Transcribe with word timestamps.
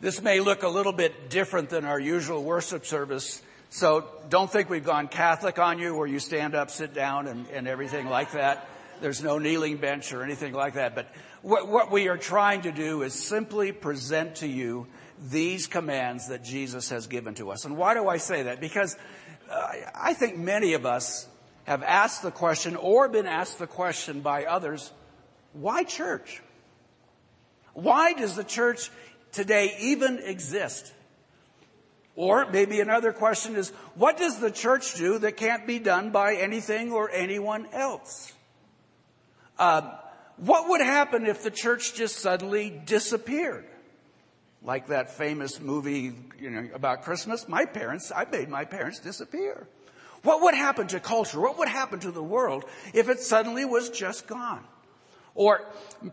This 0.00 0.22
may 0.22 0.38
look 0.38 0.62
a 0.62 0.68
little 0.68 0.92
bit 0.92 1.28
different 1.28 1.70
than 1.70 1.84
our 1.84 1.98
usual 1.98 2.44
worship 2.44 2.86
service, 2.86 3.42
so 3.68 4.06
don't 4.28 4.48
think 4.48 4.70
we've 4.70 4.84
gone 4.84 5.08
Catholic 5.08 5.58
on 5.58 5.80
you 5.80 5.92
where 5.96 6.06
you 6.06 6.20
stand 6.20 6.54
up, 6.54 6.70
sit 6.70 6.94
down, 6.94 7.26
and, 7.26 7.48
and 7.48 7.66
everything 7.66 8.08
like 8.08 8.30
that. 8.32 8.68
There's 9.00 9.24
no 9.24 9.38
kneeling 9.38 9.78
bench 9.78 10.12
or 10.12 10.22
anything 10.22 10.52
like 10.52 10.74
that. 10.74 10.94
But 10.94 11.08
what, 11.42 11.66
what 11.66 11.90
we 11.90 12.06
are 12.06 12.16
trying 12.16 12.62
to 12.62 12.70
do 12.70 13.02
is 13.02 13.12
simply 13.12 13.72
present 13.72 14.36
to 14.36 14.46
you 14.46 14.86
these 15.30 15.66
commands 15.66 16.28
that 16.28 16.44
Jesus 16.44 16.90
has 16.90 17.08
given 17.08 17.34
to 17.34 17.50
us. 17.50 17.64
And 17.64 17.76
why 17.76 17.94
do 17.94 18.06
I 18.06 18.18
say 18.18 18.44
that? 18.44 18.60
Because 18.60 18.96
uh, 19.50 19.72
I 19.96 20.14
think 20.14 20.38
many 20.38 20.74
of 20.74 20.86
us 20.86 21.26
have 21.64 21.82
asked 21.82 22.22
the 22.22 22.30
question 22.30 22.76
or 22.76 23.08
been 23.08 23.26
asked 23.26 23.58
the 23.58 23.66
question 23.66 24.20
by 24.20 24.44
others, 24.44 24.92
why 25.54 25.82
church? 25.82 26.40
Why 27.72 28.12
does 28.12 28.36
the 28.36 28.44
church 28.44 28.92
today 29.32 29.76
even 29.80 30.18
exist? 30.18 30.92
Or 32.16 32.50
maybe 32.50 32.80
another 32.80 33.12
question 33.12 33.54
is, 33.54 33.70
what 33.94 34.16
does 34.16 34.40
the 34.40 34.50
church 34.50 34.94
do 34.96 35.18
that 35.20 35.36
can't 35.36 35.66
be 35.66 35.78
done 35.78 36.10
by 36.10 36.34
anything 36.34 36.90
or 36.90 37.08
anyone 37.10 37.66
else? 37.72 38.32
Uh, 39.56 39.82
what 40.36 40.68
would 40.68 40.80
happen 40.80 41.26
if 41.26 41.42
the 41.42 41.50
church 41.50 41.94
just 41.94 42.16
suddenly 42.16 42.70
disappeared? 42.70 43.66
Like 44.62 44.88
that 44.88 45.10
famous 45.10 45.60
movie, 45.60 46.12
you 46.40 46.50
know, 46.50 46.68
about 46.74 47.02
Christmas. 47.02 47.48
My 47.48 47.64
parents, 47.64 48.10
I 48.14 48.24
made 48.24 48.48
my 48.48 48.64
parents 48.64 48.98
disappear. 48.98 49.68
What 50.22 50.42
would 50.42 50.54
happen 50.54 50.88
to 50.88 51.00
culture? 51.00 51.40
What 51.40 51.58
would 51.58 51.68
happen 51.68 52.00
to 52.00 52.10
the 52.10 52.22
world 52.22 52.64
if 52.92 53.08
it 53.08 53.20
suddenly 53.20 53.64
was 53.64 53.90
just 53.90 54.26
gone? 54.26 54.64
Or 55.34 55.64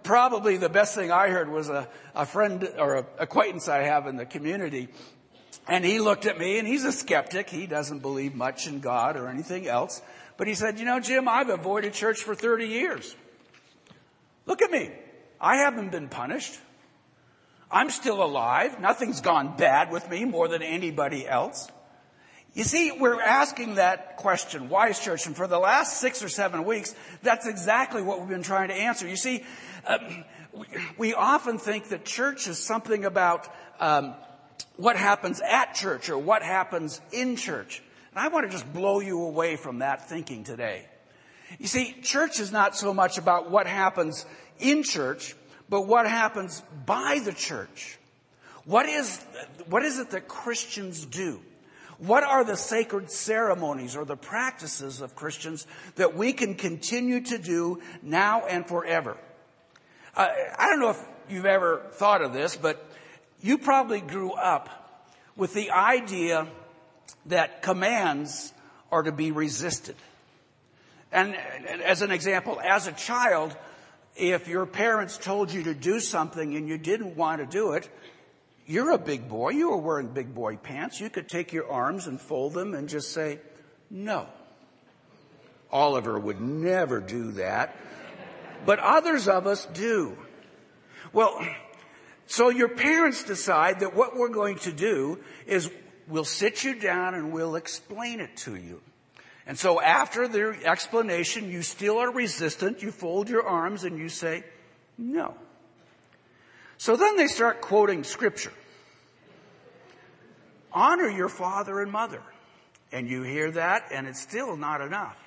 probably 0.04 0.58
the 0.58 0.70
best 0.70 0.96
thing 0.96 1.12
I 1.12 1.30
heard 1.30 1.50
was 1.50 1.70
a, 1.70 1.88
a 2.14 2.26
friend 2.26 2.70
or 2.78 2.98
an 2.98 3.06
acquaintance 3.18 3.68
I 3.68 3.80
have 3.80 4.08
in 4.08 4.18
the 4.18 4.26
community. 4.26 4.90
And 5.68 5.84
he 5.84 6.00
looked 6.00 6.26
at 6.26 6.38
me 6.38 6.60
and 6.60 6.68
he's 6.68 6.86
a 6.86 6.92
skeptic. 6.92 7.50
He 7.50 7.66
doesn't 7.66 8.00
believe 8.00 8.36
much 8.36 8.68
in 8.68 8.80
God 8.80 9.18
or 9.18 9.28
anything 9.28 9.68
else. 9.68 10.02
But 10.38 10.48
he 10.48 10.54
said, 10.54 10.80
you 10.80 10.86
know, 10.86 11.00
Jim, 11.00 11.28
I've 11.28 11.50
avoided 11.50 11.94
church 11.94 12.22
for 12.22 12.36
30 12.36 12.68
years. 12.68 13.16
Look 14.46 14.62
at 14.62 14.70
me. 14.70 14.92
I 15.42 15.58
haven't 15.58 15.92
been 15.92 16.08
punished. 16.08 16.60
I'm 17.72 17.90
still 17.90 18.24
alive. 18.24 18.80
Nothing's 18.80 19.22
gone 19.22 19.58
bad 19.58 19.92
with 19.92 20.10
me 20.10 20.26
more 20.26 20.48
than 20.48 20.62
anybody 20.62 21.28
else. 21.28 21.70
You 22.56 22.64
see, 22.64 22.94
we're 22.94 23.22
asking 23.22 23.76
that 23.76 24.16
question, 24.16 24.70
why 24.70 24.88
is 24.88 24.98
church? 24.98 25.26
And 25.26 25.36
for 25.36 25.46
the 25.46 25.60
last 25.60 26.00
six 26.00 26.24
or 26.24 26.30
seven 26.30 26.64
weeks, 26.64 26.96
that's 27.22 27.46
exactly 27.48 28.02
what 28.02 28.22
we've 28.22 28.30
been 28.30 28.44
trying 28.44 28.70
to 28.70 28.74
answer. 28.74 29.06
You 29.06 29.18
see, 29.18 29.44
um, 29.86 30.24
we, 30.98 31.14
often 31.14 31.58
think 31.58 31.90
that 31.90 32.06
church 32.06 32.48
is 32.48 32.58
something 32.58 33.04
about 33.04 33.54
um, 33.82 34.14
what 34.78 34.96
happens 34.96 35.42
at 35.42 35.74
church 35.74 36.10
or 36.10 36.18
what 36.18 36.44
happens 36.44 37.02
in 37.12 37.36
church. 37.36 37.84
And 38.12 38.20
I 38.20 38.30
want 38.30 38.46
to 38.46 38.52
just 38.52 38.72
blow 38.72 39.02
you 39.02 39.24
away 39.24 39.58
from 39.58 39.80
that 39.80 40.08
thinking 40.08 40.46
today. 40.46 40.86
You 41.60 41.68
see, 41.68 41.92
church 42.04 42.40
is 42.40 42.54
not 42.54 42.74
so 42.78 42.94
much 42.94 43.18
about 43.18 43.52
what 43.52 43.68
happens 43.68 44.26
in 44.60 44.84
church, 44.84 45.36
but 45.68 45.82
what 45.82 46.08
happens 46.08 46.64
by 46.86 47.20
the 47.22 47.34
church. 47.34 47.98
What 48.64 48.86
is, 48.86 49.22
what 49.68 49.84
is 49.84 50.00
it 50.00 50.12
that 50.12 50.30
Christians 50.30 51.06
do? 51.06 51.42
What 51.98 52.24
are 52.24 52.44
the 52.44 52.58
sacred 52.58 53.10
ceremonies 53.10 53.96
or 53.96 54.06
the 54.06 54.18
practices 54.18 55.02
of 55.02 55.16
Christians 55.16 55.66
that 55.96 56.16
we 56.16 56.34
can 56.34 56.56
continue 56.56 57.22
to 57.22 57.38
do 57.38 57.82
now 58.02 58.46
and 58.46 58.68
forever? 58.68 59.18
Uh, 60.16 60.28
I 60.58 60.70
don't 60.70 60.80
know 60.80 60.92
if 60.92 61.06
you've 61.30 61.46
ever 61.46 61.82
thought 61.94 62.22
of 62.22 62.34
this, 62.34 62.56
but 62.56 62.86
you 63.42 63.58
probably 63.58 64.02
grew 64.02 64.32
up 64.32 65.04
with 65.36 65.54
the 65.54 65.72
idea 65.72 66.48
that 67.28 67.62
commands 67.62 68.54
are 68.92 69.04
to 69.04 69.12
be 69.12 69.32
resisted. 69.32 69.96
And 71.12 71.36
as 71.84 72.02
an 72.02 72.12
example, 72.12 72.60
as 72.64 72.88
a 72.88 72.92
child, 72.92 73.56
if 74.16 74.48
your 74.48 74.66
parents 74.66 75.18
told 75.18 75.52
you 75.52 75.64
to 75.64 75.74
do 75.74 76.00
something 76.00 76.56
and 76.56 76.68
you 76.68 76.78
didn't 76.78 77.16
want 77.16 77.40
to 77.42 77.46
do 77.46 77.74
it, 77.74 77.90
you're 78.66 78.92
a 78.92 78.98
big 78.98 79.30
boy. 79.30 79.52
You 79.52 79.70
were 79.72 79.78
wearing 79.78 80.08
big 80.08 80.34
boy 80.34 80.58
pants. 80.58 81.00
You 81.00 81.10
could 81.10 81.30
take 81.30 81.54
your 81.54 81.70
arms 81.70 82.08
and 82.08 82.20
fold 82.20 82.54
them 82.54 82.74
and 82.74 82.90
just 82.90 83.12
say, 83.12 83.40
no. 83.90 84.28
Oliver 85.72 86.20
would 86.20 86.42
never 86.42 87.00
do 87.00 87.32
that. 87.34 87.76
But 88.66 88.80
others 88.80 89.28
of 89.28 89.46
us 89.46 89.66
do. 89.68 90.18
Well, 91.14 91.46
so 92.26 92.50
your 92.50 92.70
parents 92.70 93.24
decide 93.24 93.82
that 93.82 93.96
what 93.96 94.16
we're 94.16 94.30
going 94.30 94.58
to 94.60 94.72
do 94.72 95.20
is 95.46 95.70
we'll 96.08 96.26
sit 96.26 96.64
you 96.64 96.80
down 96.80 97.14
and 97.14 97.32
we'll 97.32 97.56
explain 97.56 98.20
it 98.20 98.36
to 98.38 98.56
you. 98.56 98.82
And 99.46 99.60
so 99.60 99.80
after 99.80 100.28
the 100.28 100.58
explanation, 100.66 101.52
you 101.52 101.62
still 101.62 102.00
are 102.00 102.12
resistant. 102.12 102.82
You 102.82 102.92
fold 102.92 103.30
your 103.30 103.46
arms 103.46 103.84
and 103.84 104.00
you 104.00 104.10
say, 104.10 104.44
no. 104.98 105.36
So 106.78 106.96
then 106.96 107.18
they 107.18 107.28
start 107.28 107.62
quoting 107.62 108.04
scripture. 108.04 108.54
Honor 110.72 111.10
your 111.10 111.30
father 111.30 111.82
and 111.82 111.92
mother. 111.92 112.22
And 112.92 113.10
you 113.10 113.24
hear 113.24 113.52
that 113.52 113.88
and 113.92 114.08
it's 114.08 114.22
still 114.22 114.56
not 114.58 114.82
enough. 114.82 115.18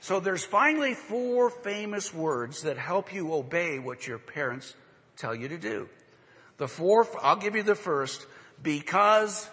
So 0.00 0.20
there's 0.20 0.44
finally 0.44 0.94
four 0.94 1.50
famous 1.50 2.14
words 2.14 2.62
that 2.62 2.78
help 2.78 3.12
you 3.12 3.32
obey 3.32 3.78
what 3.78 4.06
your 4.06 4.18
parents 4.18 4.74
tell 5.16 5.34
you 5.34 5.48
to 5.48 5.58
do. 5.58 5.88
The 6.58 6.68
four, 6.68 7.06
I'll 7.20 7.36
give 7.36 7.56
you 7.56 7.62
the 7.62 7.74
first, 7.74 8.26
because 8.62 9.48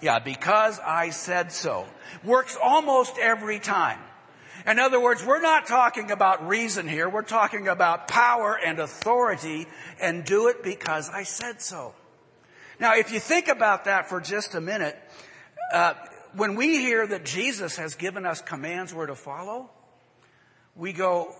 yeah, 0.00 0.18
because 0.18 0.78
I 0.78 1.10
said 1.10 1.52
so. 1.52 1.86
Works 2.22 2.56
almost 2.62 3.16
every 3.18 3.58
time. 3.58 3.98
In 4.66 4.80
other 4.80 5.00
words, 5.00 5.24
we're 5.24 5.40
not 5.40 5.66
talking 5.66 6.10
about 6.10 6.48
reason 6.48 6.88
here. 6.88 7.08
We're 7.08 7.22
talking 7.22 7.68
about 7.68 8.08
power 8.08 8.58
and 8.58 8.80
authority 8.80 9.68
and 10.00 10.24
do 10.24 10.48
it 10.48 10.64
because 10.64 11.08
I 11.08 11.22
said 11.22 11.62
so. 11.62 11.94
Now, 12.80 12.96
if 12.96 13.12
you 13.12 13.20
think 13.20 13.46
about 13.46 13.84
that 13.84 14.08
for 14.08 14.20
just 14.20 14.56
a 14.56 14.60
minute, 14.60 14.98
uh, 15.72 15.94
when 16.34 16.56
we 16.56 16.78
hear 16.78 17.06
that 17.06 17.24
Jesus 17.24 17.76
has 17.76 17.94
given 17.94 18.26
us 18.26 18.42
commands 18.42 18.92
we're 18.92 19.06
to 19.06 19.14
follow, 19.14 19.70
we 20.74 20.92
go, 20.92 21.32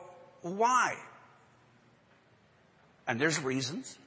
why? 0.43 0.94
And 3.08 3.20
there's 3.20 3.43
reasons. 3.43 3.98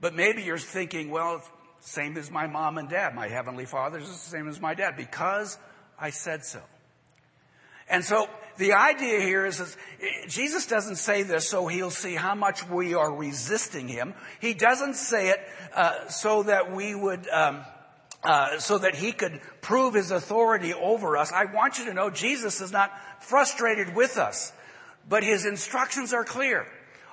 But 0.00 0.14
maybe 0.14 0.42
you're 0.42 0.56
thinking, 0.56 1.10
well, 1.10 1.42
same 1.80 2.16
as 2.16 2.30
my 2.30 2.46
mom 2.46 2.78
and 2.78 2.88
dad. 2.88 3.14
My 3.14 3.28
heavenly 3.28 3.66
father 3.66 3.98
is 3.98 4.08
the 4.08 4.14
same 4.14 4.48
as 4.48 4.60
my 4.60 4.74
dad 4.74 4.96
because 4.96 5.58
I 5.98 6.10
said 6.10 6.44
so. 6.44 6.60
And 7.90 8.04
so 8.04 8.28
the 8.56 8.74
idea 8.74 9.20
here 9.20 9.44
is, 9.46 9.60
is 9.60 9.76
Jesus 10.28 10.66
doesn't 10.66 10.96
say 10.96 11.22
this 11.22 11.48
so 11.48 11.66
he'll 11.66 11.90
see 11.90 12.14
how 12.14 12.34
much 12.34 12.68
we 12.68 12.94
are 12.94 13.12
resisting 13.12 13.88
him. 13.88 14.14
He 14.40 14.54
doesn't 14.54 14.94
say 14.94 15.30
it 15.30 15.40
uh, 15.74 16.08
so 16.08 16.44
that 16.44 16.72
we 16.72 16.94
would. 16.94 17.28
Um, 17.28 17.64
uh, 18.22 18.58
so 18.58 18.76
that 18.76 18.94
he 18.94 19.12
could 19.12 19.40
prove 19.62 19.94
his 19.94 20.10
authority 20.10 20.74
over 20.74 21.16
us. 21.16 21.32
I 21.32 21.46
want 21.46 21.78
you 21.78 21.86
to 21.86 21.94
know 21.94 22.10
Jesus 22.10 22.60
is 22.60 22.70
not 22.70 22.90
frustrated 23.22 23.94
with 23.94 24.18
us, 24.18 24.52
but 25.08 25.24
his 25.24 25.46
instructions 25.46 26.12
are 26.12 26.22
clear. 26.22 26.66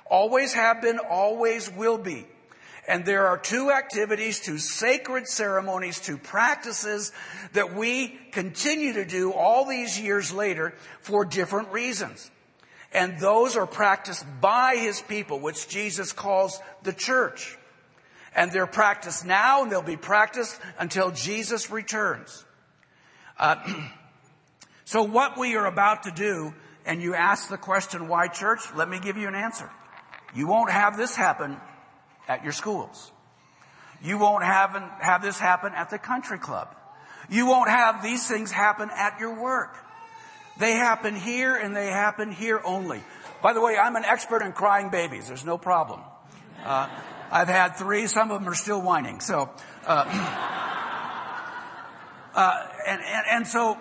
Always 0.06 0.54
have 0.54 0.82
been, 0.82 1.00
always 1.00 1.72
will 1.72 1.98
be. 1.98 2.28
And 2.88 3.06
there 3.06 3.28
are 3.28 3.38
two 3.38 3.70
activities, 3.70 4.40
two 4.40 4.58
sacred 4.58 5.28
ceremonies, 5.28 6.00
two 6.00 6.18
practices 6.18 7.12
that 7.52 7.76
we 7.76 8.18
continue 8.32 8.94
to 8.94 9.06
do 9.06 9.34
all 9.34 9.66
these 9.66 10.00
years 10.00 10.32
later 10.32 10.74
for 11.02 11.26
different 11.26 11.74
reasons. 11.74 12.32
And 12.94 13.20
those 13.20 13.58
are 13.58 13.68
practiced 13.68 14.26
by 14.40 14.78
his 14.78 15.02
people, 15.02 15.42
which 15.42 15.68
Jesus 15.68 16.14
calls 16.14 16.62
the 16.84 16.94
church. 16.94 17.58
And 18.34 18.54
they're 18.54 18.66
practiced 18.66 19.26
now 19.26 19.64
and 19.64 19.72
they'll 19.72 19.82
be 19.82 19.98
practiced 19.98 20.58
until 20.80 21.12
Jesus 21.12 21.70
returns. 21.70 22.46
Uh, 23.38 23.58
so 24.86 25.04
what 25.04 25.38
we 25.38 25.58
are 25.58 25.66
about 25.66 26.04
to 26.04 26.12
do, 26.12 26.54
and 26.86 27.02
you 27.02 27.16
ask 27.16 27.50
the 27.50 27.58
question, 27.58 28.08
why 28.08 28.30
church? 28.30 28.62
Let 28.74 28.88
me 28.88 29.00
give 29.02 29.18
you 29.18 29.28
an 29.28 29.36
answer. 29.36 29.70
You 30.34 30.48
won't 30.48 30.72
have 30.72 30.96
this 30.96 31.18
happen 31.18 31.58
at 32.28 32.44
your 32.44 32.54
schools. 32.54 33.12
You 34.04 34.18
won't 34.18 34.44
have, 34.44 34.72
have 35.00 35.22
this 35.22 35.40
happen 35.40 35.74
at 35.74 35.90
the 35.90 35.98
country 35.98 36.38
club. 36.38 36.76
You 37.30 37.48
won't 37.48 37.70
have 37.70 38.04
these 38.04 38.28
things 38.28 38.52
happen 38.52 38.90
at 38.94 39.20
your 39.20 39.42
work. 39.42 39.76
They 40.60 40.74
happen 40.74 41.16
here 41.16 41.56
and 41.56 41.76
they 41.76 41.88
happen 41.88 42.32
here 42.32 42.62
only. 42.64 43.04
By 43.42 43.54
the 43.54 43.62
way, 43.62 43.78
I'm 43.78 43.96
an 43.96 44.06
expert 44.06 44.42
in 44.42 44.54
crying 44.54 44.90
babies. 44.90 45.28
There's 45.28 45.46
no 45.46 45.58
problem. 45.58 46.02
Uh, 46.64 46.88
I've 47.32 47.48
had 47.48 47.76
three. 47.76 48.08
Some 48.08 48.32
of 48.32 48.40
them 48.40 48.50
are 48.50 48.56
still 48.56 48.82
whining. 48.82 49.20
So, 49.20 49.50
uh, 49.86 50.06
uh, 52.34 52.68
and, 52.88 53.02
and, 53.02 53.26
and 53.30 53.48
so 53.48 53.78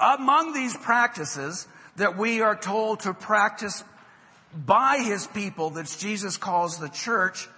among 0.00 0.52
these 0.52 0.76
practices 0.76 1.66
that 1.96 2.16
we 2.16 2.40
are 2.40 2.56
told 2.56 3.00
to 3.00 3.12
practice 3.12 3.82
by 4.54 4.98
his 4.98 5.26
people 5.28 5.70
that 5.70 5.94
Jesus 5.98 6.36
calls 6.36 6.78
the 6.78 6.88
church, 6.88 7.48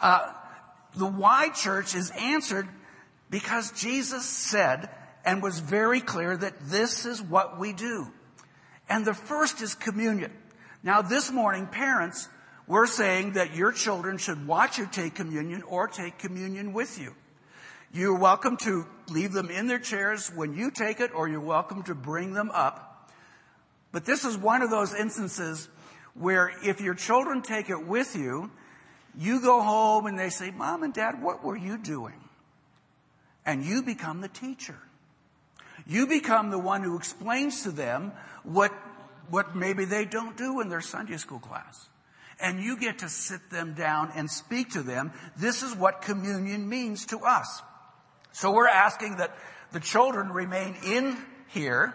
uh, 0.00 0.32
the 0.94 1.06
why 1.06 1.50
church 1.50 1.94
is 1.94 2.10
answered 2.10 2.68
because 3.30 3.70
Jesus 3.72 4.24
said 4.24 4.90
and 5.24 5.42
was 5.42 5.58
very 5.60 6.00
clear 6.00 6.36
that 6.36 6.54
this 6.62 7.06
is 7.06 7.22
what 7.22 7.58
we 7.58 7.72
do. 7.72 8.08
And 8.88 9.04
the 9.04 9.14
first 9.14 9.62
is 9.62 9.74
communion. 9.74 10.32
Now 10.82 11.02
this 11.02 11.30
morning, 11.30 11.66
parents, 11.66 12.28
we're 12.66 12.86
saying 12.86 13.32
that 13.32 13.54
your 13.54 13.72
children 13.72 14.18
should 14.18 14.46
watch 14.46 14.78
you 14.78 14.88
take 14.90 15.14
communion 15.14 15.62
or 15.62 15.86
take 15.86 16.18
communion 16.18 16.72
with 16.72 16.98
you. 16.98 17.14
You're 17.92 18.16
welcome 18.16 18.56
to 18.58 18.86
leave 19.08 19.32
them 19.32 19.50
in 19.50 19.66
their 19.66 19.80
chairs 19.80 20.30
when 20.34 20.54
you 20.54 20.70
take 20.70 21.00
it 21.00 21.10
or 21.12 21.28
you're 21.28 21.40
welcome 21.40 21.82
to 21.84 21.94
bring 21.94 22.32
them 22.34 22.50
up. 22.52 23.12
But 23.92 24.04
this 24.04 24.24
is 24.24 24.36
one 24.38 24.62
of 24.62 24.70
those 24.70 24.94
instances 24.94 25.68
where 26.14 26.52
if 26.64 26.80
your 26.80 26.94
children 26.94 27.42
take 27.42 27.70
it 27.70 27.86
with 27.86 28.16
you, 28.16 28.50
you 29.18 29.40
go 29.40 29.60
home 29.62 30.06
and 30.06 30.18
they 30.18 30.30
say, 30.30 30.50
mom 30.50 30.82
and 30.82 30.94
dad, 30.94 31.22
what 31.22 31.42
were 31.44 31.56
you 31.56 31.78
doing? 31.78 32.20
And 33.44 33.64
you 33.64 33.82
become 33.82 34.20
the 34.20 34.28
teacher. 34.28 34.78
You 35.86 36.06
become 36.06 36.50
the 36.50 36.58
one 36.58 36.82
who 36.82 36.96
explains 36.96 37.62
to 37.64 37.70
them 37.70 38.12
what, 38.44 38.72
what 39.28 39.56
maybe 39.56 39.84
they 39.84 40.04
don't 40.04 40.36
do 40.36 40.60
in 40.60 40.68
their 40.68 40.80
Sunday 40.80 41.16
school 41.16 41.38
class. 41.38 41.88
And 42.40 42.60
you 42.60 42.78
get 42.78 43.00
to 43.00 43.08
sit 43.08 43.50
them 43.50 43.74
down 43.74 44.12
and 44.14 44.30
speak 44.30 44.70
to 44.70 44.82
them. 44.82 45.12
This 45.36 45.62
is 45.62 45.74
what 45.74 46.02
communion 46.02 46.68
means 46.68 47.06
to 47.06 47.20
us. 47.20 47.62
So 48.32 48.52
we're 48.52 48.68
asking 48.68 49.16
that 49.16 49.36
the 49.72 49.80
children 49.80 50.30
remain 50.30 50.76
in 50.84 51.16
here, 51.48 51.94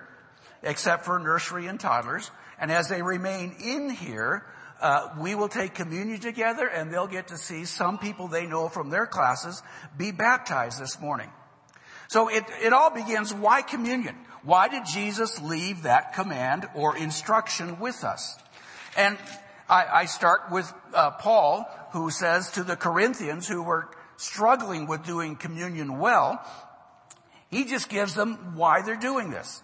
except 0.64 1.06
for 1.06 1.20
nursery 1.20 1.68
and 1.68 1.80
toddlers. 1.80 2.32
And 2.60 2.72
as 2.72 2.90
they 2.90 3.02
remain 3.02 3.56
in 3.64 3.90
here, 3.90 4.46
uh, 4.82 5.10
we 5.20 5.36
will 5.36 5.48
take 5.48 5.74
communion 5.74 6.20
together 6.20 6.68
and 6.68 6.92
they'll 6.92 7.08
get 7.08 7.30
to 7.30 7.38
see 7.38 7.66
some 7.66 7.98
people 7.98 8.28
they 8.28 8.46
know 8.46 8.68
from 8.68 8.90
their 8.90 9.06
classes 9.06 9.62
be 9.98 10.12
baptized 10.12 10.82
this 10.82 11.00
morning. 11.00 11.30
So 12.08 12.28
it, 12.28 12.44
it 12.62 12.74
all 12.74 12.92
begins, 12.92 13.34
why 13.34 13.62
communion? 13.62 14.16
Why 14.44 14.68
did 14.68 14.86
Jesus 14.86 15.42
leave 15.42 15.84
that 15.84 16.14
command 16.14 16.68
or 16.76 16.96
instruction 16.96 17.80
with 17.80 18.04
us? 18.04 18.38
And 18.96 19.18
I, 19.68 19.86
I 19.92 20.06
start 20.06 20.52
with 20.52 20.72
uh, 20.94 21.12
Paul, 21.12 21.66
who 21.94 22.12
says 22.12 22.52
to 22.52 22.64
the 22.64 22.76
Corinthians 22.76 23.48
who 23.48 23.64
were 23.64 23.90
struggling 24.18 24.88
with 24.88 25.04
doing 25.04 25.36
communion 25.36 25.98
well, 26.00 26.46
he 27.50 27.66
just 27.66 27.90
gives 27.90 28.14
them 28.14 28.56
why 28.56 28.82
they're 28.82 28.96
doing 28.96 29.32
this. 29.32 29.64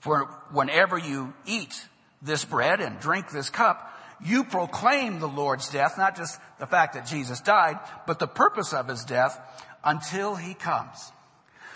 For 0.00 0.24
whenever 0.52 0.96
you 0.98 1.34
eat 1.46 1.74
this 2.22 2.44
bread 2.44 2.80
and 2.80 3.00
drink 3.00 3.30
this 3.30 3.50
cup, 3.50 3.94
you 4.24 4.44
proclaim 4.44 5.20
the 5.20 5.28
Lord's 5.28 5.70
death, 5.70 5.94
not 5.96 6.16
just 6.16 6.40
the 6.58 6.66
fact 6.66 6.94
that 6.94 7.06
Jesus 7.06 7.40
died, 7.40 7.78
but 8.06 8.18
the 8.18 8.26
purpose 8.26 8.72
of 8.72 8.88
his 8.88 9.04
death 9.04 9.38
until 9.84 10.34
he 10.34 10.54
comes. 10.54 11.12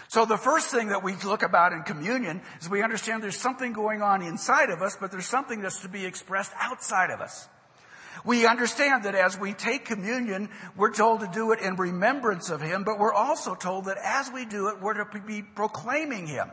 So 0.09 0.27
the 0.27 0.37
first 0.37 0.71
thing 0.71 0.89
that 0.89 1.03
we 1.03 1.15
look 1.25 1.43
about 1.43 1.73
in 1.73 1.85
communion 1.85 2.43
is 2.61 2.69
we 2.69 2.83
understand 2.83 3.23
there's 3.23 3.39
something 3.39 3.73
going 3.73 4.03
on 4.03 4.21
inside 4.21 4.69
of 4.69 4.83
us, 4.83 4.97
but 5.01 5.11
there's 5.11 5.27
something 5.27 5.63
that's 5.63 5.81
to 5.81 5.89
be 5.89 6.05
expressed 6.05 6.53
outside 6.61 7.11
of 7.11 7.21
us. 7.21 7.49
We 8.25 8.47
understand 8.47 9.05
that 9.05 9.15
as 9.15 9.39
we 9.39 9.55
take 9.55 9.85
communion, 9.85 10.51
we're 10.77 10.93
told 10.93 11.21
to 11.21 11.31
do 11.33 11.53
it 11.53 11.61
in 11.61 11.77
remembrance 11.77 12.51
of 12.51 12.61
Him, 12.61 12.85
but 12.85 12.99
we're 12.99 13.13
also 13.13 13.55
told 13.55 13.87
that 13.87 13.97
as 14.05 14.31
we 14.31 14.45
do 14.45 14.69
it, 14.69 14.81
we're 14.81 15.03
to 15.03 15.21
be 15.27 15.43
proclaiming 15.43 16.27
Him. 16.27 16.51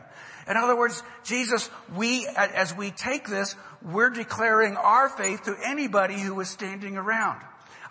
In 0.48 0.56
other 0.56 0.76
words, 0.76 1.02
Jesus, 1.24 1.68
we, 1.94 2.26
as 2.36 2.74
we 2.74 2.90
take 2.90 3.28
this, 3.28 3.56
we're 3.82 4.10
declaring 4.10 4.76
our 4.76 5.08
faith 5.08 5.42
to 5.44 5.56
anybody 5.64 6.18
who 6.20 6.40
is 6.40 6.48
standing 6.48 6.96
around. 6.96 7.40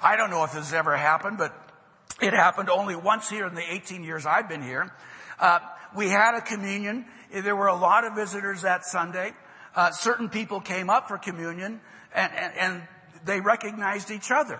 I 0.01 0.15
don't 0.15 0.29
know 0.29 0.43
if 0.43 0.53
this 0.53 0.65
has 0.65 0.73
ever 0.73 0.95
happened, 0.95 1.37
but 1.37 1.53
it 2.21 2.33
happened 2.33 2.69
only 2.69 2.95
once 2.95 3.29
here 3.29 3.45
in 3.47 3.55
the 3.55 3.73
18 3.73 4.03
years 4.03 4.25
I've 4.25 4.49
been 4.49 4.61
here. 4.61 4.91
Uh, 5.39 5.59
we 5.95 6.09
had 6.09 6.35
a 6.35 6.41
communion. 6.41 7.05
There 7.33 7.55
were 7.55 7.67
a 7.67 7.75
lot 7.75 8.05
of 8.05 8.15
visitors 8.15 8.63
that 8.63 8.85
Sunday. 8.85 9.33
Uh, 9.75 9.91
certain 9.91 10.29
people 10.29 10.59
came 10.59 10.89
up 10.89 11.07
for 11.07 11.17
communion, 11.17 11.79
and, 12.13 12.33
and, 12.33 12.53
and 12.57 12.87
they 13.25 13.39
recognized 13.39 14.11
each 14.11 14.31
other. 14.31 14.59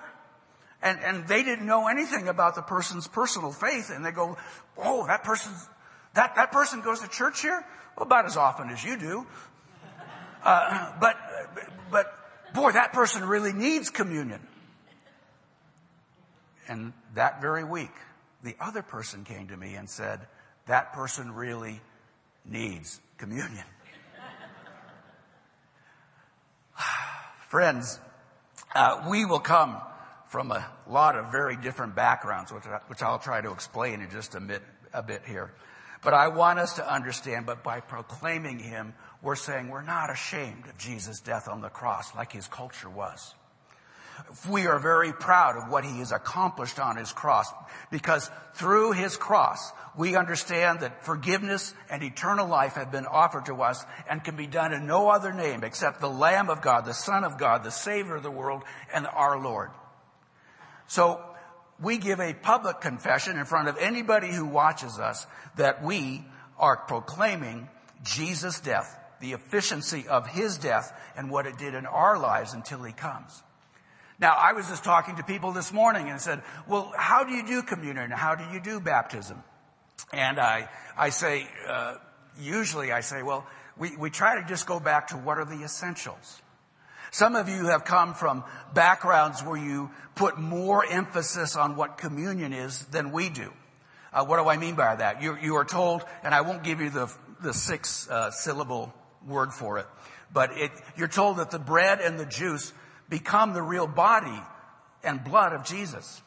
And, 0.81 0.99
and 0.99 1.27
they 1.27 1.43
didn't 1.43 1.65
know 1.65 1.87
anything 1.87 2.27
about 2.27 2.55
the 2.55 2.61
person's 2.61 3.07
personal 3.07 3.51
faith. 3.51 3.89
And 3.93 4.05
they 4.05 4.11
go, 4.11 4.37
oh, 4.77 5.07
that 5.07 5.23
person's, 5.23 5.67
that, 6.13 6.35
that 6.35 6.51
person 6.51 6.81
goes 6.81 7.01
to 7.01 7.07
church 7.07 7.41
here? 7.41 7.63
Well, 7.95 8.05
about 8.05 8.25
as 8.25 8.37
often 8.37 8.69
as 8.69 8.83
you 8.83 8.97
do. 8.97 9.27
Uh, 10.43 10.93
but, 10.99 11.17
but 11.91 12.13
boy, 12.53 12.71
that 12.71 12.93
person 12.93 13.25
really 13.25 13.53
needs 13.53 13.89
communion. 13.89 14.39
And 16.67 16.93
that 17.15 17.41
very 17.41 17.63
week, 17.63 17.91
the 18.43 18.55
other 18.59 18.81
person 18.81 19.25
came 19.25 19.47
to 19.47 19.57
me 19.57 19.75
and 19.75 19.89
said, 19.89 20.21
that 20.67 20.93
person 20.93 21.33
really 21.33 21.81
needs 22.45 23.01
communion. 23.17 23.65
Friends, 27.49 27.99
uh, 28.75 29.05
we 29.09 29.25
will 29.25 29.39
come 29.39 29.77
from 30.27 30.51
a 30.51 30.65
lot 30.87 31.15
of 31.15 31.31
very 31.31 31.57
different 31.57 31.95
backgrounds, 31.95 32.53
which, 32.53 32.65
I, 32.67 32.79
which 32.87 33.01
I'll 33.01 33.17
try 33.17 33.41
to 33.41 33.51
explain 33.51 34.01
in 34.01 34.11
just 34.11 34.35
a 34.35 34.39
bit, 34.39 34.61
a 34.93 35.01
bit 35.01 35.23
here. 35.25 35.51
But 36.01 36.13
I 36.13 36.29
want 36.29 36.59
us 36.59 36.75
to 36.75 36.93
understand, 36.93 37.45
but 37.45 37.63
by 37.63 37.81
proclaiming 37.81 38.59
Him, 38.59 38.93
we're 39.21 39.35
saying 39.35 39.69
we're 39.69 39.81
not 39.81 40.09
ashamed 40.09 40.65
of 40.67 40.77
Jesus' 40.77 41.19
death 41.19 41.47
on 41.49 41.61
the 41.61 41.69
cross 41.69 42.15
like 42.15 42.31
His 42.31 42.47
culture 42.47 42.89
was. 42.89 43.35
We 44.49 44.67
are 44.67 44.79
very 44.79 45.13
proud 45.13 45.57
of 45.57 45.69
what 45.69 45.83
He 45.83 45.99
has 45.99 46.11
accomplished 46.11 46.79
on 46.79 46.95
His 46.95 47.11
cross 47.11 47.51
because 47.91 48.29
through 48.53 48.93
His 48.93 49.17
cross, 49.17 49.71
we 49.97 50.15
understand 50.15 50.81
that 50.81 51.03
forgiveness 51.03 51.73
and 51.89 52.03
eternal 52.03 52.47
life 52.47 52.75
have 52.75 52.91
been 52.91 53.05
offered 53.05 53.45
to 53.47 53.61
us 53.61 53.85
and 54.09 54.23
can 54.23 54.37
be 54.37 54.47
done 54.47 54.73
in 54.73 54.87
no 54.87 55.09
other 55.09 55.33
name 55.33 55.63
except 55.63 55.99
the 55.99 56.09
Lamb 56.09 56.49
of 56.49 56.61
God, 56.61 56.85
the 56.85 56.93
Son 56.93 57.25
of 57.25 57.37
God, 57.37 57.63
the 57.63 57.71
Savior 57.71 58.15
of 58.15 58.23
the 58.23 58.31
world, 58.31 58.63
and 58.93 59.05
our 59.07 59.37
Lord. 59.37 59.71
So 60.87 61.21
we 61.81 61.97
give 61.97 62.19
a 62.19 62.33
public 62.33 62.81
confession 62.81 63.37
in 63.37 63.45
front 63.45 63.67
of 63.67 63.77
anybody 63.77 64.31
who 64.31 64.45
watches 64.45 64.99
us 64.99 65.25
that 65.55 65.83
we 65.83 66.25
are 66.57 66.77
proclaiming 66.77 67.69
Jesus' 68.03 68.59
death, 68.59 68.97
the 69.21 69.33
efficiency 69.33 70.07
of 70.07 70.27
his 70.27 70.57
death 70.57 70.91
and 71.15 71.29
what 71.29 71.45
it 71.45 71.57
did 71.57 71.73
in 71.73 71.85
our 71.85 72.17
lives 72.17 72.53
until 72.53 72.83
he 72.83 72.91
comes. 72.91 73.43
Now, 74.19 74.35
I 74.37 74.51
was 74.51 74.67
just 74.67 74.83
talking 74.83 75.15
to 75.15 75.23
people 75.23 75.53
this 75.53 75.71
morning 75.71 76.09
and 76.09 76.19
said, 76.19 76.41
well, 76.67 76.91
how 76.97 77.23
do 77.23 77.31
you 77.31 77.47
do 77.47 77.61
communion? 77.61 78.11
How 78.11 78.35
do 78.35 78.43
you 78.53 78.59
do 78.59 78.81
baptism? 78.81 79.41
And 80.11 80.39
I, 80.39 80.69
I 80.97 81.09
say, 81.09 81.47
uh, 81.67 81.95
usually 82.37 82.91
I 82.91 82.99
say, 82.99 83.23
well, 83.23 83.47
we, 83.77 83.95
we 83.95 84.09
try 84.09 84.41
to 84.41 84.47
just 84.47 84.67
go 84.67 84.81
back 84.81 85.07
to 85.09 85.17
what 85.17 85.37
are 85.37 85.45
the 85.45 85.63
essentials. 85.63 86.41
Some 87.11 87.35
of 87.35 87.49
you 87.49 87.67
have 87.67 87.85
come 87.85 88.13
from 88.13 88.43
backgrounds 88.73 89.43
where 89.43 89.57
you 89.57 89.89
put 90.15 90.37
more 90.37 90.85
emphasis 90.85 91.55
on 91.55 91.75
what 91.75 91.97
communion 91.97 92.53
is 92.53 92.85
than 92.85 93.11
we 93.11 93.29
do. 93.29 93.51
Uh, 94.11 94.25
what 94.25 94.37
do 94.37 94.49
I 94.49 94.57
mean 94.57 94.75
by 94.75 94.95
that? 94.95 95.21
You, 95.21 95.37
you, 95.37 95.55
are 95.55 95.65
told, 95.65 96.03
and 96.23 96.33
I 96.33 96.41
won't 96.41 96.63
give 96.63 96.81
you 96.81 96.89
the, 96.89 97.11
the 97.41 97.53
six 97.53 98.09
uh, 98.09 98.31
syllable 98.31 98.93
word 99.27 99.53
for 99.53 99.77
it, 99.77 99.85
but 100.33 100.51
it, 100.57 100.71
you're 100.97 101.07
told 101.07 101.37
that 101.37 101.51
the 101.51 101.59
bread 101.59 101.99
and 101.99 102.19
the 102.19 102.25
juice 102.25 102.73
become 103.09 103.53
the 103.53 103.61
real 103.61 103.87
body 103.87 104.41
and 105.03 105.23
blood 105.23 105.53
of 105.53 105.63
Jesus. 105.63 106.21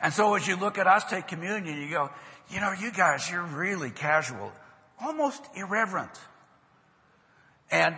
And 0.00 0.12
so 0.12 0.34
as 0.34 0.46
you 0.46 0.56
look 0.56 0.78
at 0.78 0.86
us 0.86 1.04
take 1.04 1.26
communion, 1.26 1.80
you 1.80 1.90
go, 1.90 2.10
you 2.50 2.60
know, 2.60 2.72
you 2.72 2.90
guys, 2.90 3.30
you're 3.30 3.42
really 3.42 3.90
casual, 3.90 4.52
almost 5.00 5.42
irreverent. 5.54 6.10
And 7.70 7.96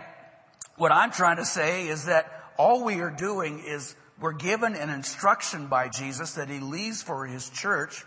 what 0.77 0.91
I'm 0.91 1.11
trying 1.11 1.37
to 1.37 1.45
say 1.45 1.87
is 1.87 2.05
that 2.05 2.31
all 2.57 2.83
we 2.83 3.01
are 3.01 3.11
doing 3.11 3.63
is 3.65 3.95
we're 4.19 4.33
given 4.33 4.75
an 4.75 4.89
instruction 4.89 5.67
by 5.67 5.89
Jesus 5.89 6.33
that 6.33 6.49
he 6.49 6.59
leaves 6.59 7.01
for 7.01 7.25
his 7.25 7.49
church, 7.49 8.05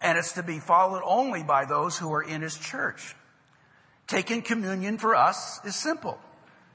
and 0.00 0.16
it's 0.16 0.32
to 0.32 0.42
be 0.42 0.58
followed 0.58 1.02
only 1.04 1.42
by 1.42 1.64
those 1.64 1.98
who 1.98 2.12
are 2.12 2.22
in 2.22 2.42
his 2.42 2.56
church. 2.56 3.14
Taking 4.06 4.42
communion 4.42 4.98
for 4.98 5.14
us 5.14 5.60
is 5.64 5.76
simple. 5.76 6.18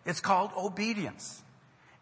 It's 0.06 0.20
called 0.20 0.52
obedience. 0.58 1.42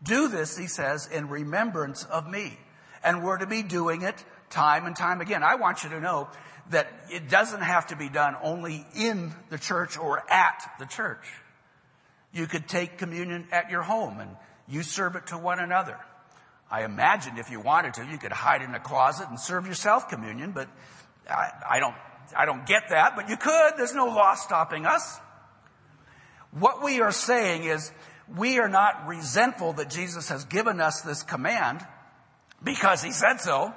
Do 0.01 0.27
this, 0.27 0.57
he 0.57 0.67
says, 0.67 1.07
in 1.07 1.29
remembrance 1.29 2.03
of 2.03 2.29
me. 2.29 2.57
And 3.03 3.23
we're 3.23 3.37
to 3.37 3.47
be 3.47 3.63
doing 3.63 4.01
it 4.01 4.23
time 4.49 4.85
and 4.85 4.95
time 4.95 5.21
again. 5.21 5.43
I 5.43 5.55
want 5.55 5.83
you 5.83 5.89
to 5.91 5.99
know 5.99 6.29
that 6.69 6.87
it 7.09 7.29
doesn't 7.29 7.61
have 7.61 7.87
to 7.87 7.95
be 7.95 8.09
done 8.09 8.35
only 8.41 8.85
in 8.95 9.33
the 9.49 9.57
church 9.57 9.97
or 9.97 10.23
at 10.31 10.71
the 10.79 10.85
church. 10.85 11.25
You 12.33 12.47
could 12.47 12.67
take 12.67 12.97
communion 12.97 13.47
at 13.51 13.69
your 13.69 13.83
home 13.83 14.19
and 14.19 14.35
you 14.67 14.83
serve 14.83 15.15
it 15.15 15.27
to 15.27 15.37
one 15.37 15.59
another. 15.59 15.97
I 16.69 16.83
imagine 16.83 17.37
if 17.37 17.51
you 17.51 17.59
wanted 17.59 17.93
to, 17.95 18.05
you 18.05 18.17
could 18.17 18.31
hide 18.31 18.63
in 18.63 18.73
a 18.73 18.79
closet 18.79 19.29
and 19.29 19.39
serve 19.39 19.67
yourself 19.67 20.09
communion, 20.09 20.51
but 20.51 20.67
I, 21.29 21.51
I 21.69 21.79
don't, 21.79 21.95
I 22.35 22.45
don't 22.45 22.65
get 22.65 22.89
that, 22.89 23.15
but 23.15 23.29
you 23.29 23.37
could. 23.37 23.73
There's 23.77 23.93
no 23.93 24.07
law 24.07 24.33
stopping 24.33 24.85
us. 24.85 25.19
What 26.51 26.83
we 26.83 27.01
are 27.01 27.11
saying 27.11 27.65
is 27.65 27.91
we 28.35 28.57
are 28.59 28.69
not 28.69 29.07
resentful 29.07 29.73
that 29.73 29.89
Jesus 29.89 30.29
has 30.29 30.45
given 30.45 30.81
us 30.81 31.01
this 31.01 31.21
command 31.21 31.85
because 32.63 33.03
he 33.03 33.11
said 33.11 33.37
so, 33.37 33.73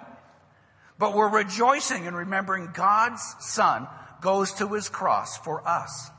but 0.99 1.15
we're 1.15 1.29
rejoicing 1.29 2.07
and 2.07 2.17
remembering 2.17 2.71
God's 2.73 3.23
son 3.41 3.89
goes 4.21 4.53
to 4.55 4.69
his 4.69 4.89
cross 4.89 5.37
for 5.37 5.67
us. 5.69 6.11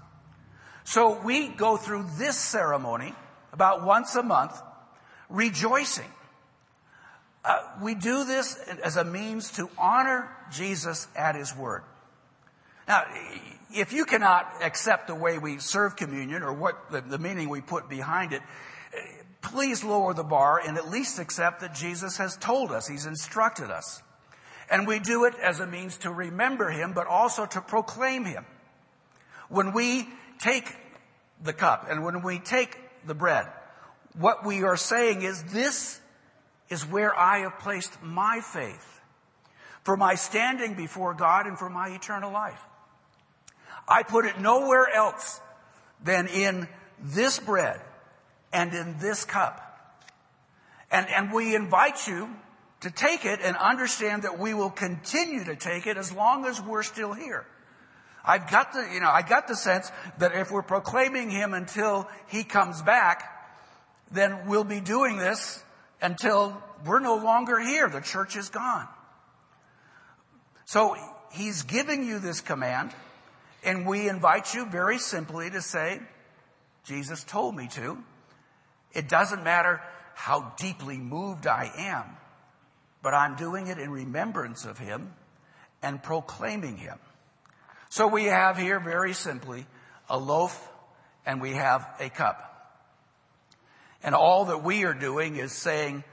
So 0.87 1.19
we 1.21 1.49
go 1.49 1.75
through 1.75 2.05
this 2.17 2.37
ceremony 2.37 3.13
about 3.51 3.83
once 3.83 4.15
a 4.15 4.23
month 4.23 4.57
rejoicing. 5.27 6.07
Uh, 7.43 7.57
we 7.81 7.93
do 7.93 8.23
this 8.23 8.55
as 8.81 8.95
a 8.95 9.03
means 9.03 9.51
to 9.57 9.69
honor 9.77 10.29
Jesus 10.49 11.09
at 11.13 11.35
his 11.35 11.53
word. 11.53 11.83
Now, 12.87 13.03
if 13.69 13.91
you 13.91 14.05
cannot 14.05 14.49
accept 14.63 15.07
the 15.07 15.15
way 15.15 15.37
we 15.37 15.57
serve 15.57 15.97
communion 15.97 16.41
or 16.41 16.53
what 16.53 16.89
the, 16.89 17.01
the 17.01 17.17
meaning 17.17 17.49
we 17.49 17.59
put 17.59 17.89
behind 17.89 18.31
it, 18.31 18.41
please 19.41 19.83
lower 19.83 20.13
the 20.13 20.23
bar 20.23 20.61
and 20.65 20.77
at 20.77 20.89
least 20.89 21.19
accept 21.19 21.59
that 21.59 21.75
Jesus 21.75 22.15
has 22.15 22.37
told 22.37 22.71
us, 22.71 22.87
He's 22.87 23.05
instructed 23.05 23.69
us. 23.69 24.01
And 24.71 24.87
we 24.87 24.99
do 24.99 25.25
it 25.25 25.33
as 25.43 25.59
a 25.59 25.67
means 25.67 25.97
to 25.97 26.11
remember 26.13 26.69
Him, 26.69 26.93
but 26.93 27.07
also 27.07 27.45
to 27.45 27.59
proclaim 27.59 28.23
Him. 28.23 28.45
When 29.49 29.73
we 29.73 30.07
take 30.39 30.75
the 31.43 31.53
cup 31.53 31.87
and 31.89 32.03
when 32.03 32.21
we 32.21 32.39
take 32.39 32.77
the 33.05 33.13
bread, 33.13 33.47
what 34.17 34.45
we 34.45 34.63
are 34.63 34.77
saying 34.77 35.21
is 35.21 35.43
this 35.43 35.99
is 36.69 36.85
where 36.85 37.17
I 37.17 37.39
have 37.39 37.59
placed 37.59 38.01
my 38.01 38.41
faith 38.41 39.01
for 39.83 39.95
my 39.95 40.15
standing 40.15 40.73
before 40.73 41.13
God 41.13 41.45
and 41.45 41.57
for 41.57 41.69
my 41.69 41.89
eternal 41.89 42.31
life. 42.31 42.61
I 43.87 44.03
put 44.03 44.25
it 44.25 44.39
nowhere 44.39 44.87
else 44.93 45.39
than 46.03 46.27
in 46.27 46.67
this 47.01 47.39
bread 47.39 47.79
and 48.51 48.73
in 48.73 48.97
this 48.99 49.23
cup. 49.23 49.63
And, 50.91 51.07
and 51.09 51.31
we 51.31 51.55
invite 51.55 52.07
you 52.07 52.29
to 52.81 52.91
take 52.91 53.25
it 53.25 53.39
and 53.41 53.55
understand 53.57 54.23
that 54.23 54.39
we 54.39 54.53
will 54.53 54.69
continue 54.69 55.43
to 55.45 55.55
take 55.55 55.87
it 55.87 55.97
as 55.97 56.11
long 56.11 56.45
as 56.45 56.61
we're 56.61 56.83
still 56.83 57.13
here. 57.13 57.45
I've 58.27 58.51
got 58.51 58.73
the, 58.73 58.87
you 58.93 58.99
know, 58.99 59.09
I 59.09 59.21
got 59.21 59.47
the 59.47 59.55
sense 59.55 59.89
that 60.19 60.35
if 60.35 60.51
we're 60.51 60.61
proclaiming 60.61 61.29
Him 61.29 61.53
until 61.53 62.07
He 62.27 62.43
comes 62.43 62.81
back, 62.81 63.33
then 64.11 64.47
we'll 64.47 64.65
be 64.65 64.81
doing 64.81 65.17
this 65.17 65.63
until 66.01 66.61
we're 66.85 66.99
no 66.99 67.15
longer 67.15 67.59
here. 67.59 67.89
The 67.89 68.01
church 68.01 68.35
is 68.35 68.49
gone. 68.49 68.87
So 70.65 70.95
He's 71.31 71.63
giving 71.63 72.05
you 72.05 72.19
this 72.19 72.41
command. 72.41 72.91
And 73.63 73.85
we 73.85 74.07
invite 74.07 74.53
you 74.53 74.65
very 74.65 74.99
simply 74.99 75.49
to 75.49 75.61
say, 75.61 75.99
Jesus 76.85 77.23
told 77.23 77.55
me 77.55 77.67
to. 77.69 77.97
It 78.93 79.09
doesn't 79.09 79.43
matter 79.43 79.81
how 80.13 80.53
deeply 80.57 80.97
moved 80.97 81.47
I 81.47 81.71
am, 81.77 82.05
but 83.01 83.13
I'm 83.13 83.35
doing 83.35 83.67
it 83.67 83.77
in 83.77 83.89
remembrance 83.89 84.65
of 84.65 84.77
Him 84.77 85.13
and 85.81 86.01
proclaiming 86.01 86.77
Him. 86.77 86.97
So 87.89 88.07
we 88.07 88.25
have 88.25 88.57
here 88.57 88.79
very 88.79 89.13
simply 89.13 89.65
a 90.09 90.17
loaf 90.17 90.69
and 91.25 91.41
we 91.41 91.53
have 91.53 91.87
a 91.99 92.09
cup. 92.09 92.43
And 94.03 94.13
all 94.13 94.45
that 94.45 94.63
we 94.63 94.83
are 94.83 94.93
doing 94.93 95.37
is 95.37 95.51
saying, 95.51 96.03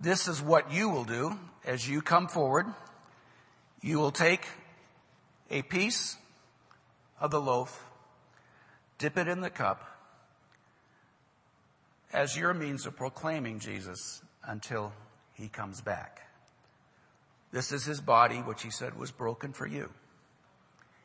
this 0.00 0.28
is 0.28 0.42
what 0.42 0.72
you 0.72 0.88
will 0.88 1.04
do 1.04 1.38
as 1.64 1.88
you 1.88 2.02
come 2.02 2.28
forward. 2.28 2.66
You 3.80 3.98
will 3.98 4.10
take 4.10 4.46
a 5.50 5.62
piece 5.62 6.16
of 7.20 7.30
the 7.30 7.40
loaf, 7.40 7.84
dip 8.98 9.16
it 9.16 9.28
in 9.28 9.40
the 9.40 9.50
cup 9.50 9.94
as 12.12 12.36
your 12.36 12.54
means 12.54 12.86
of 12.86 12.96
proclaiming 12.96 13.58
Jesus 13.58 14.22
until 14.44 14.92
he 15.34 15.48
comes 15.48 15.80
back. 15.80 16.20
This 17.52 17.72
is 17.72 17.84
his 17.84 18.00
body, 18.00 18.38
which 18.38 18.62
he 18.62 18.70
said 18.70 18.98
was 18.98 19.10
broken 19.10 19.52
for 19.52 19.66
you. 19.66 19.90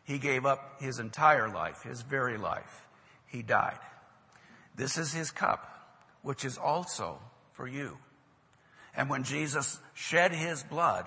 He 0.09 0.17
gave 0.17 0.43
up 0.43 0.81
his 0.81 0.97
entire 0.97 1.49
life, 1.49 1.83
his 1.83 2.01
very 2.01 2.39
life. 2.39 2.87
He 3.27 3.43
died. 3.43 3.77
This 4.75 4.97
is 4.97 5.13
his 5.13 5.29
cup, 5.29 5.69
which 6.23 6.43
is 6.43 6.57
also 6.57 7.19
for 7.51 7.67
you. 7.67 7.95
And 8.95 9.07
when 9.07 9.23
Jesus 9.23 9.79
shed 9.93 10.31
his 10.31 10.63
blood, 10.63 11.05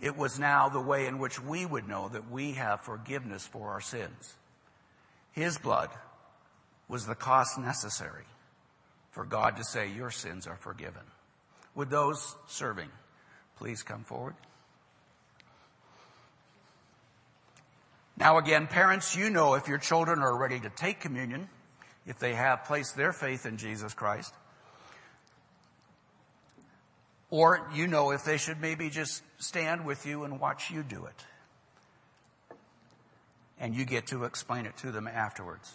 it 0.00 0.16
was 0.16 0.40
now 0.40 0.68
the 0.68 0.80
way 0.80 1.06
in 1.06 1.20
which 1.20 1.40
we 1.40 1.64
would 1.64 1.86
know 1.86 2.08
that 2.08 2.28
we 2.28 2.54
have 2.54 2.80
forgiveness 2.80 3.46
for 3.46 3.70
our 3.70 3.80
sins. 3.80 4.34
His 5.30 5.56
blood 5.56 5.90
was 6.88 7.06
the 7.06 7.14
cost 7.14 7.56
necessary 7.56 8.24
for 9.12 9.24
God 9.24 9.58
to 9.58 9.64
say, 9.64 9.92
Your 9.92 10.10
sins 10.10 10.48
are 10.48 10.56
forgiven. 10.56 11.04
Would 11.76 11.90
those 11.90 12.34
serving 12.48 12.90
please 13.58 13.84
come 13.84 14.02
forward? 14.02 14.34
Now, 18.20 18.36
again, 18.36 18.66
parents, 18.66 19.16
you 19.16 19.30
know 19.30 19.54
if 19.54 19.66
your 19.66 19.78
children 19.78 20.18
are 20.20 20.36
ready 20.36 20.60
to 20.60 20.68
take 20.68 21.00
communion, 21.00 21.48
if 22.06 22.18
they 22.18 22.34
have 22.34 22.64
placed 22.64 22.94
their 22.94 23.14
faith 23.14 23.46
in 23.46 23.56
Jesus 23.56 23.94
Christ, 23.94 24.34
or 27.30 27.66
you 27.74 27.86
know 27.86 28.10
if 28.10 28.24
they 28.24 28.36
should 28.36 28.60
maybe 28.60 28.90
just 28.90 29.22
stand 29.38 29.86
with 29.86 30.04
you 30.04 30.24
and 30.24 30.38
watch 30.38 30.70
you 30.70 30.82
do 30.82 31.06
it 31.06 31.24
and 33.58 33.74
you 33.74 33.84
get 33.84 34.08
to 34.08 34.24
explain 34.24 34.66
it 34.66 34.76
to 34.78 34.90
them 34.90 35.06
afterwards. 35.06 35.72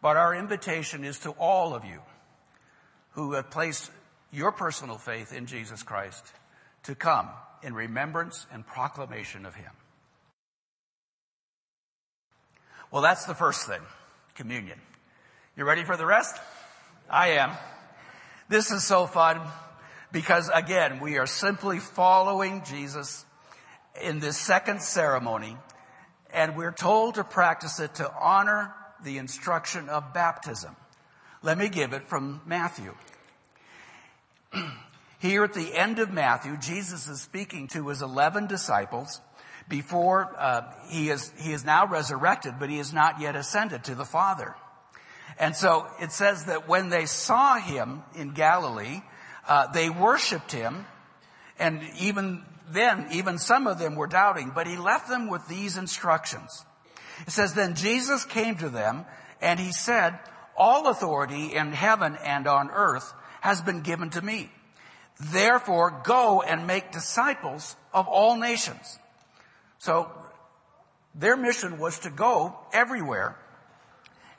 But 0.00 0.16
our 0.16 0.34
invitation 0.34 1.04
is 1.04 1.18
to 1.20 1.30
all 1.32 1.74
of 1.74 1.84
you 1.84 2.00
who 3.12 3.32
have 3.32 3.50
placed 3.50 3.90
your 4.30 4.52
personal 4.52 4.98
faith 4.98 5.32
in 5.32 5.46
Jesus 5.46 5.82
Christ 5.82 6.24
to 6.84 6.94
come 6.94 7.28
in 7.62 7.74
remembrance 7.74 8.46
and 8.52 8.66
proclamation 8.66 9.46
of 9.46 9.54
Him. 9.54 9.70
Well, 12.94 13.02
that's 13.02 13.24
the 13.24 13.34
first 13.34 13.66
thing, 13.66 13.80
communion. 14.36 14.80
You 15.56 15.64
ready 15.64 15.82
for 15.82 15.96
the 15.96 16.06
rest? 16.06 16.36
I 17.10 17.30
am. 17.30 17.50
This 18.48 18.70
is 18.70 18.84
so 18.84 19.08
fun 19.08 19.40
because 20.12 20.48
again, 20.54 21.00
we 21.00 21.18
are 21.18 21.26
simply 21.26 21.80
following 21.80 22.62
Jesus 22.62 23.26
in 24.00 24.20
this 24.20 24.38
second 24.38 24.80
ceremony 24.80 25.56
and 26.32 26.56
we're 26.56 26.70
told 26.70 27.16
to 27.16 27.24
practice 27.24 27.80
it 27.80 27.96
to 27.96 28.08
honor 28.16 28.72
the 29.02 29.18
instruction 29.18 29.88
of 29.88 30.14
baptism. 30.14 30.76
Let 31.42 31.58
me 31.58 31.70
give 31.70 31.94
it 31.94 32.06
from 32.06 32.42
Matthew. 32.46 32.94
Here 35.18 35.42
at 35.42 35.54
the 35.54 35.74
end 35.74 35.98
of 35.98 36.12
Matthew, 36.12 36.56
Jesus 36.58 37.08
is 37.08 37.20
speaking 37.20 37.66
to 37.68 37.88
his 37.88 38.02
11 38.02 38.46
disciples 38.46 39.20
before 39.68 40.34
uh, 40.38 40.62
he 40.88 41.10
is 41.10 41.32
he 41.38 41.52
is 41.52 41.64
now 41.64 41.86
resurrected, 41.86 42.54
but 42.58 42.70
he 42.70 42.78
is 42.78 42.92
not 42.92 43.20
yet 43.20 43.36
ascended 43.36 43.84
to 43.84 43.94
the 43.94 44.04
Father. 44.04 44.54
And 45.38 45.56
so 45.56 45.86
it 46.00 46.12
says 46.12 46.44
that 46.44 46.68
when 46.68 46.90
they 46.90 47.06
saw 47.06 47.58
him 47.58 48.02
in 48.14 48.30
Galilee, 48.32 49.02
uh, 49.48 49.72
they 49.72 49.90
worshipped 49.90 50.52
him, 50.52 50.86
and 51.58 51.82
even 51.98 52.44
then, 52.70 53.08
even 53.12 53.38
some 53.38 53.66
of 53.66 53.78
them 53.78 53.94
were 53.94 54.06
doubting, 54.06 54.52
but 54.54 54.66
he 54.66 54.76
left 54.76 55.08
them 55.08 55.28
with 55.28 55.46
these 55.48 55.76
instructions. 55.76 56.64
It 57.26 57.30
says, 57.30 57.54
then 57.54 57.74
Jesus 57.74 58.24
came 58.24 58.56
to 58.56 58.68
them 58.68 59.04
and 59.40 59.60
he 59.60 59.72
said, 59.72 60.18
all 60.56 60.88
authority 60.88 61.54
in 61.54 61.72
heaven 61.72 62.16
and 62.24 62.46
on 62.46 62.70
earth 62.70 63.12
has 63.40 63.60
been 63.60 63.82
given 63.82 64.10
to 64.10 64.22
me. 64.22 64.50
Therefore, 65.20 66.02
go 66.04 66.42
and 66.42 66.66
make 66.66 66.90
disciples 66.90 67.76
of 67.92 68.08
all 68.08 68.36
nations. 68.36 68.98
So 69.84 70.10
their 71.14 71.36
mission 71.36 71.78
was 71.78 71.98
to 72.00 72.10
go 72.10 72.56
everywhere. 72.72 73.36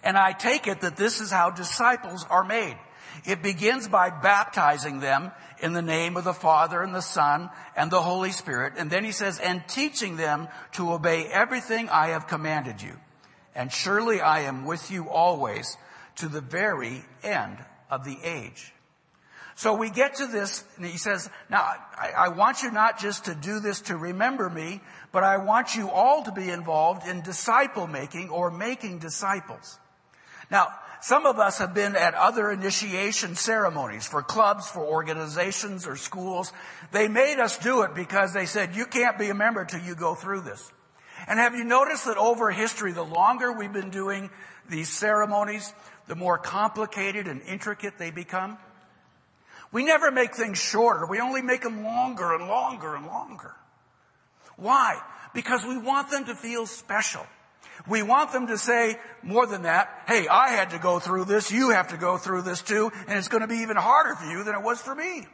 And 0.04 0.18
I 0.18 0.32
take 0.32 0.66
it 0.66 0.82
that 0.82 0.98
this 0.98 1.22
is 1.22 1.30
how 1.30 1.52
disciples 1.52 2.26
are 2.32 2.44
made. 2.44 2.78
It 3.26 3.44
begins 3.44 3.88
by 3.88 4.10
baptizing 4.10 5.02
them 5.02 5.32
in 5.62 5.74
the 5.74 5.84
name 5.84 6.18
of 6.18 6.24
the 6.24 6.34
Father 6.34 6.82
and 6.82 6.96
the 6.96 7.02
Son 7.02 7.52
and 7.78 7.92
the 7.92 8.02
Holy 8.02 8.32
Spirit. 8.32 8.74
And 8.78 8.90
then 8.90 9.06
he 9.06 9.12
says, 9.12 9.38
and 9.38 9.62
teaching 9.68 10.18
them 10.18 10.48
to 10.74 10.92
obey 10.92 11.26
everything 11.26 11.90
I 11.90 12.08
have 12.08 12.26
commanded 12.26 12.82
you. 12.82 13.00
And 13.54 13.72
surely 13.72 14.22
I 14.22 14.42
am 14.42 14.66
with 14.66 14.90
you 14.90 15.08
always 15.08 15.78
to 16.16 16.28
the 16.28 16.42
very 16.42 17.06
end 17.24 17.60
of 17.92 18.04
the 18.04 18.18
age. 18.24 18.74
So 19.58 19.74
we 19.74 19.90
get 19.90 20.16
to 20.16 20.28
this, 20.28 20.66
and 20.76 20.86
he 20.86 20.98
says, 20.98 21.30
now 21.50 21.62
I, 21.98 22.12
I, 22.18 22.28
want 22.28 22.62
you 22.62 22.72
not 22.72 23.00
just 23.00 23.26
to 23.26 23.34
do 23.36 23.62
this 23.62 23.80
to 23.82 23.96
remember 23.96 24.50
me, 24.50 24.82
but 25.14 25.24
I 25.24 25.38
want 25.38 25.76
you 25.76 25.90
all 25.90 26.24
to 26.24 26.32
be 26.34 26.50
involved 26.50 27.08
in 27.08 27.22
disciple 27.22 27.88
making 27.88 28.30
or 28.30 28.52
making 28.52 29.00
disciples. 29.00 29.80
Now, 30.52 30.68
some 31.02 31.26
of 31.26 31.40
us 31.40 31.60
have 31.60 31.74
been 31.74 31.96
at 31.96 32.16
other 32.16 32.52
initiation 32.52 33.36
ceremonies 33.36 34.06
for 34.06 34.22
clubs, 34.22 34.68
for 34.68 34.84
organizations 34.84 35.88
or 35.88 35.96
schools. 35.96 36.52
They 36.92 37.08
made 37.08 37.40
us 37.40 37.58
do 37.58 37.84
it 37.84 37.96
because 37.96 38.34
they 38.34 38.48
said, 38.48 38.76
you 38.76 38.86
can't 38.86 39.18
be 39.18 39.30
a 39.30 39.34
member 39.34 39.64
till 39.64 39.82
you 39.82 39.96
go 39.96 40.16
through 40.16 40.42
this. 40.42 40.70
And 41.28 41.40
have 41.40 41.56
you 41.56 41.64
noticed 41.64 42.06
that 42.06 42.18
over 42.18 42.52
history, 42.52 42.92
the 42.92 43.04
longer 43.04 43.54
we've 43.54 43.72
been 43.72 43.90
doing 43.90 44.30
these 44.70 44.90
ceremonies, 44.90 45.74
the 46.08 46.16
more 46.16 46.38
complicated 46.38 47.28
and 47.28 47.42
intricate 47.44 47.98
they 47.98 48.12
become? 48.12 48.58
We 49.76 49.84
never 49.84 50.10
make 50.10 50.34
things 50.34 50.58
shorter. 50.58 51.06
We 51.06 51.20
only 51.20 51.42
make 51.42 51.62
them 51.62 51.84
longer 51.84 52.34
and 52.34 52.48
longer 52.48 52.96
and 52.96 53.08
longer. 53.08 53.54
Why? 54.56 55.02
Because 55.34 55.66
we 55.66 55.78
want 55.78 56.10
them 56.10 56.24
to 56.28 56.34
feel 56.34 56.66
special. 56.66 57.26
We 57.86 58.02
want 58.02 58.32
them 58.32 58.48
to 58.48 58.58
say 58.58 58.98
more 59.22 59.46
than 59.46 59.64
that, 59.64 60.04
hey, 60.08 60.30
I 60.30 60.52
had 60.52 60.70
to 60.70 60.80
go 60.80 61.00
through 61.00 61.26
this, 61.26 61.52
you 61.52 61.72
have 61.72 61.90
to 61.90 61.98
go 61.98 62.18
through 62.18 62.44
this 62.44 62.62
too, 62.62 62.90
and 63.06 63.20
it's 63.20 63.28
going 63.28 63.42
to 63.42 63.50
be 63.50 63.58
even 63.58 63.76
harder 63.76 64.16
for 64.16 64.26
you 64.32 64.46
than 64.46 64.56
it 64.56 64.62
was 64.62 64.80
for 64.80 64.96
me. 64.96 65.28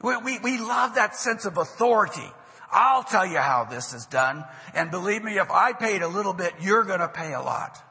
We, 0.00 0.16
we, 0.18 0.38
we 0.38 0.58
love 0.60 0.94
that 0.94 1.16
sense 1.16 1.44
of 1.44 1.56
authority. 1.56 2.30
I'll 2.70 3.02
tell 3.02 3.26
you 3.26 3.38
how 3.38 3.64
this 3.64 3.94
is 3.94 4.06
done, 4.06 4.44
and 4.74 4.92
believe 4.92 5.24
me, 5.24 5.38
if 5.38 5.50
I 5.50 5.72
paid 5.72 6.02
a 6.02 6.08
little 6.08 6.34
bit, 6.34 6.52
you're 6.60 6.84
going 6.84 7.00
to 7.00 7.08
pay 7.08 7.34
a 7.34 7.42
lot. 7.42 7.82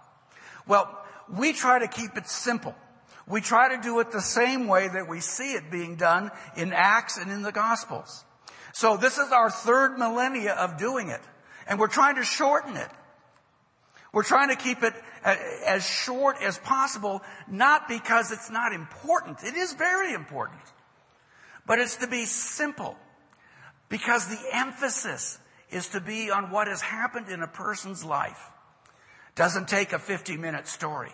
Well, 0.65 0.89
we 1.27 1.51
try 1.51 1.79
to 1.79 1.89
keep 1.89 2.15
it 2.15 2.29
simple. 2.29 2.73
We 3.27 3.41
try 3.41 3.75
to 3.75 3.81
do 3.81 3.99
it 3.99 4.11
the 4.11 4.21
same 4.21 4.67
way 4.67 4.87
that 4.87 5.09
we 5.09 5.19
see 5.19 5.53
it 5.53 5.71
being 5.71 5.95
done 5.95 6.31
in 6.55 6.73
Acts 6.73 7.17
and 7.17 7.31
in 7.31 7.41
the 7.41 7.51
Gospels. 7.51 8.23
So 8.73 8.97
this 8.97 9.17
is 9.17 9.31
our 9.31 9.49
third 9.49 9.97
millennia 9.97 10.53
of 10.53 10.77
doing 10.77 11.09
it. 11.09 11.21
And 11.67 11.79
we're 11.79 11.87
trying 11.87 12.15
to 12.17 12.23
shorten 12.23 12.77
it. 12.77 12.89
We're 14.13 14.23
trying 14.23 14.49
to 14.49 14.55
keep 14.55 14.83
it 14.83 14.93
as 15.25 15.85
short 15.85 16.37
as 16.41 16.57
possible, 16.59 17.21
not 17.49 17.87
because 17.87 18.31
it's 18.31 18.49
not 18.49 18.73
important. 18.73 19.43
It 19.43 19.55
is 19.55 19.73
very 19.73 20.13
important. 20.13 20.61
But 21.65 21.79
it's 21.79 21.97
to 21.97 22.07
be 22.07 22.25
simple. 22.25 22.95
Because 23.89 24.27
the 24.27 24.39
emphasis 24.53 25.39
is 25.71 25.89
to 25.89 25.99
be 25.99 26.29
on 26.29 26.51
what 26.51 26.67
has 26.67 26.81
happened 26.81 27.29
in 27.29 27.41
a 27.41 27.47
person's 27.47 28.05
life. 28.05 28.51
Doesn't 29.35 29.67
take 29.67 29.93
a 29.93 29.99
50 29.99 30.37
minute 30.37 30.67
story. 30.67 31.11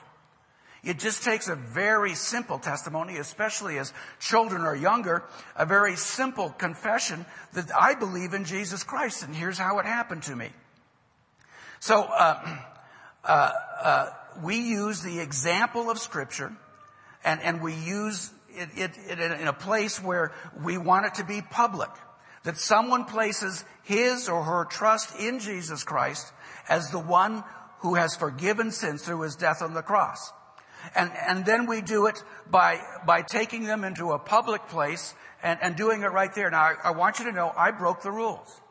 It 0.83 0.97
just 0.97 1.23
takes 1.23 1.47
a 1.47 1.55
very 1.55 2.15
simple 2.15 2.57
testimony, 2.57 3.17
especially 3.17 3.77
as 3.77 3.93
children 4.19 4.63
are 4.63 4.75
younger, 4.75 5.23
a 5.55 5.65
very 5.65 5.95
simple 5.95 6.49
confession 6.49 7.25
that 7.53 7.69
I 7.79 7.93
believe 7.93 8.33
in 8.33 8.45
Jesus 8.45 8.83
Christ 8.83 9.23
and 9.23 9.35
here's 9.35 9.59
how 9.59 9.77
it 9.79 9.85
happened 9.85 10.23
to 10.23 10.35
me. 10.35 10.49
So, 11.79 12.03
uh, 12.03 12.57
uh, 13.23 13.51
uh, 13.81 14.09
we 14.41 14.57
use 14.57 15.03
the 15.03 15.19
example 15.19 15.91
of 15.91 15.99
scripture 15.99 16.51
and, 17.23 17.39
and 17.41 17.61
we 17.61 17.75
use 17.75 18.31
it, 18.49 18.69
it, 18.75 18.91
it 19.07 19.19
in 19.19 19.47
a 19.47 19.53
place 19.53 20.01
where 20.01 20.33
we 20.63 20.77
want 20.77 21.05
it 21.05 21.15
to 21.15 21.23
be 21.23 21.41
public. 21.41 21.89
That 22.43 22.57
someone 22.57 23.05
places 23.05 23.63
his 23.83 24.27
or 24.27 24.43
her 24.43 24.65
trust 24.65 25.19
in 25.19 25.39
Jesus 25.39 25.83
Christ 25.83 26.33
as 26.67 26.89
the 26.89 26.99
one 26.99 27.43
who 27.81 27.93
has 27.95 28.15
forgiven 28.15 28.71
sins 28.71 29.03
through 29.03 29.21
his 29.21 29.35
death 29.35 29.61
on 29.61 29.75
the 29.75 29.83
cross. 29.83 30.31
And, 30.95 31.11
and 31.27 31.45
then 31.45 31.65
we 31.65 31.81
do 31.81 32.07
it 32.07 32.23
by, 32.49 32.79
by 33.05 33.21
taking 33.21 33.63
them 33.63 33.83
into 33.83 34.11
a 34.11 34.19
public 34.19 34.67
place 34.67 35.13
and, 35.43 35.59
and 35.61 35.75
doing 35.75 36.01
it 36.01 36.07
right 36.07 36.33
there. 36.33 36.49
Now, 36.49 36.61
I, 36.61 36.75
I 36.85 36.91
want 36.91 37.19
you 37.19 37.25
to 37.25 37.31
know 37.31 37.51
I 37.55 37.71
broke 37.71 38.01
the 38.01 38.11
rules. 38.11 38.61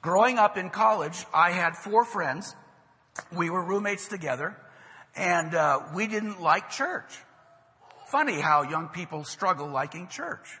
Growing 0.00 0.38
up 0.38 0.56
in 0.56 0.70
college, 0.70 1.26
I 1.34 1.50
had 1.50 1.76
four 1.76 2.04
friends. 2.04 2.54
We 3.36 3.50
were 3.50 3.62
roommates 3.62 4.06
together, 4.06 4.56
and 5.16 5.54
uh, 5.54 5.80
we 5.94 6.06
didn't 6.06 6.40
like 6.40 6.70
church. 6.70 7.12
Funny 8.06 8.40
how 8.40 8.62
young 8.62 8.88
people 8.88 9.24
struggle 9.24 9.66
liking 9.66 10.08
church. 10.08 10.60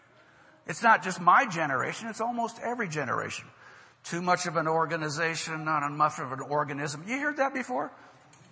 It's 0.66 0.82
not 0.82 1.02
just 1.02 1.20
my 1.20 1.46
generation, 1.46 2.08
it's 2.08 2.20
almost 2.20 2.58
every 2.62 2.88
generation. 2.88 3.46
Too 4.04 4.20
much 4.20 4.46
of 4.46 4.56
an 4.56 4.66
organization, 4.66 5.64
not 5.64 5.82
enough 5.82 6.18
of 6.18 6.32
an 6.32 6.40
organism. 6.40 7.04
You 7.06 7.18
heard 7.20 7.38
that 7.38 7.54
before? 7.54 7.92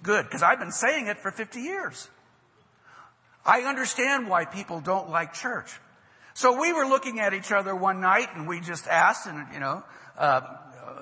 Good, 0.07 0.25
because 0.25 0.45
I've 0.45 0.61
been 0.61 0.71
saying 0.71 1.09
it 1.09 1.19
for 1.19 1.33
50 1.33 1.61
years. 1.61 2.09
I 3.45 3.63
understand 3.63 4.29
why 4.29 4.45
people 4.45 4.81
don't 4.81 5.11
like 5.11 5.35
church. 5.35 5.69
So 6.33 6.61
we 6.61 6.73
were 6.73 6.87
looking 6.87 7.19
at 7.19 7.35
each 7.35 7.51
other 7.51 7.75
one 7.75 8.01
night 8.01 8.29
and 8.37 8.47
we 8.47 8.61
just 8.61 8.87
asked, 8.87 9.27
and 9.27 9.53
you 9.53 9.59
know, 9.59 9.83
uh, 10.17 10.41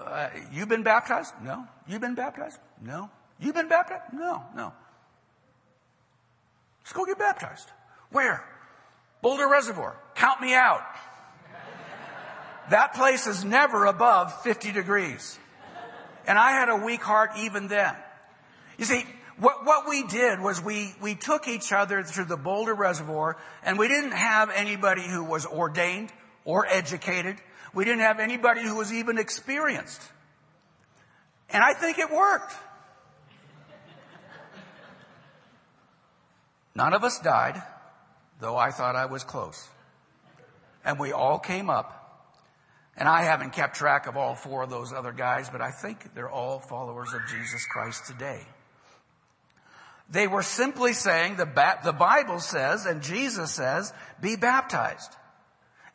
uh, 0.06 0.30
you 0.50 0.64
been 0.64 0.84
baptized? 0.84 1.34
No. 1.42 1.66
You've 1.86 2.00
been 2.00 2.14
baptized? 2.14 2.58
No. 2.80 3.10
You've 3.38 3.54
been 3.54 3.68
baptized? 3.68 4.14
No, 4.14 4.42
no. 4.56 4.72
Let's 6.80 6.94
go 6.94 7.04
get 7.04 7.18
baptized. 7.18 7.68
Where? 8.10 8.42
Boulder 9.20 9.48
Reservoir. 9.50 9.98
Count 10.14 10.40
me 10.40 10.54
out. 10.54 10.82
That 12.70 12.94
place 12.94 13.26
is 13.26 13.44
never 13.44 13.84
above 13.84 14.42
50 14.44 14.72
degrees. 14.72 15.38
And 16.26 16.38
I 16.38 16.52
had 16.52 16.70
a 16.70 16.76
weak 16.76 17.02
heart 17.02 17.32
even 17.36 17.68
then. 17.68 17.94
You 18.78 18.84
see, 18.84 19.04
what, 19.38 19.64
what 19.64 19.88
we 19.88 20.04
did 20.04 20.40
was 20.40 20.62
we, 20.62 20.94
we 21.02 21.14
took 21.14 21.48
each 21.48 21.72
other 21.72 22.02
through 22.02 22.26
the 22.26 22.37
Boulder 22.37 22.74
Reservoir 22.74 23.37
and 23.64 23.78
we 23.78 23.88
didn't 23.88 24.12
have 24.12 24.50
anybody 24.50 25.02
who 25.02 25.24
was 25.24 25.44
ordained 25.44 26.12
or 26.44 26.66
educated. 26.66 27.37
We 27.72 27.84
didn't 27.84 28.00
have 28.00 28.20
anybody 28.20 28.62
who 28.62 28.76
was 28.76 28.92
even 28.92 29.18
experienced. 29.18 30.00
And 31.50 31.62
I 31.62 31.72
think 31.74 31.98
it 31.98 32.10
worked. 32.10 32.54
None 36.76 36.92
of 36.92 37.04
us 37.04 37.20
died, 37.20 37.62
though 38.40 38.56
I 38.56 38.70
thought 38.70 38.96
I 38.96 39.06
was 39.06 39.22
close. 39.22 39.68
And 40.84 40.98
we 40.98 41.12
all 41.12 41.38
came 41.38 41.70
up. 41.70 42.00
And 42.96 43.08
I 43.08 43.22
haven't 43.22 43.52
kept 43.52 43.74
track 43.76 44.06
of 44.06 44.16
all 44.16 44.37
four 44.37 44.62
of 44.62 44.70
those 44.70 44.92
other 44.92 45.12
guys, 45.12 45.50
but 45.50 45.60
I 45.60 45.72
think 45.72 46.14
they're 46.14 46.30
all 46.30 46.60
followers 46.60 47.12
of 47.12 47.22
Jesus 47.28 47.66
Christ 47.66 48.06
today. 48.06 48.46
They 50.10 50.26
were 50.26 50.42
simply 50.42 50.92
saying 50.92 51.36
the, 51.36 51.46
ba- 51.46 51.80
the 51.82 51.92
Bible 51.92 52.40
says 52.40 52.86
and 52.86 53.02
Jesus 53.02 53.52
says, 53.52 53.92
be 54.20 54.36
baptized. 54.36 55.16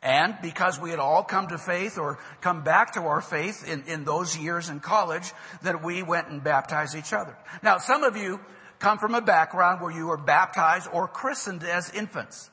And 0.02 0.36
because 0.40 0.80
we 0.80 0.90
had 0.90 0.98
all 0.98 1.22
come 1.22 1.48
to 1.48 1.58
faith 1.58 1.98
or 1.98 2.18
come 2.40 2.64
back 2.64 2.94
to 2.94 3.00
our 3.02 3.20
faith 3.20 3.68
in, 3.68 3.84
in 3.84 4.04
those 4.04 4.36
years 4.36 4.70
in 4.70 4.80
college, 4.80 5.32
that 5.62 5.84
we 5.84 6.02
went 6.02 6.28
and 6.28 6.42
baptized 6.42 6.96
each 6.96 7.12
other. 7.12 7.36
Now, 7.62 7.78
some 7.78 8.02
of 8.02 8.16
you 8.16 8.40
come 8.78 8.98
from 8.98 9.14
a 9.14 9.20
background 9.20 9.82
where 9.82 9.92
you 9.92 10.06
were 10.06 10.16
baptized 10.16 10.88
or 10.90 11.06
christened 11.06 11.62
as 11.62 11.90
infants. 11.90 12.50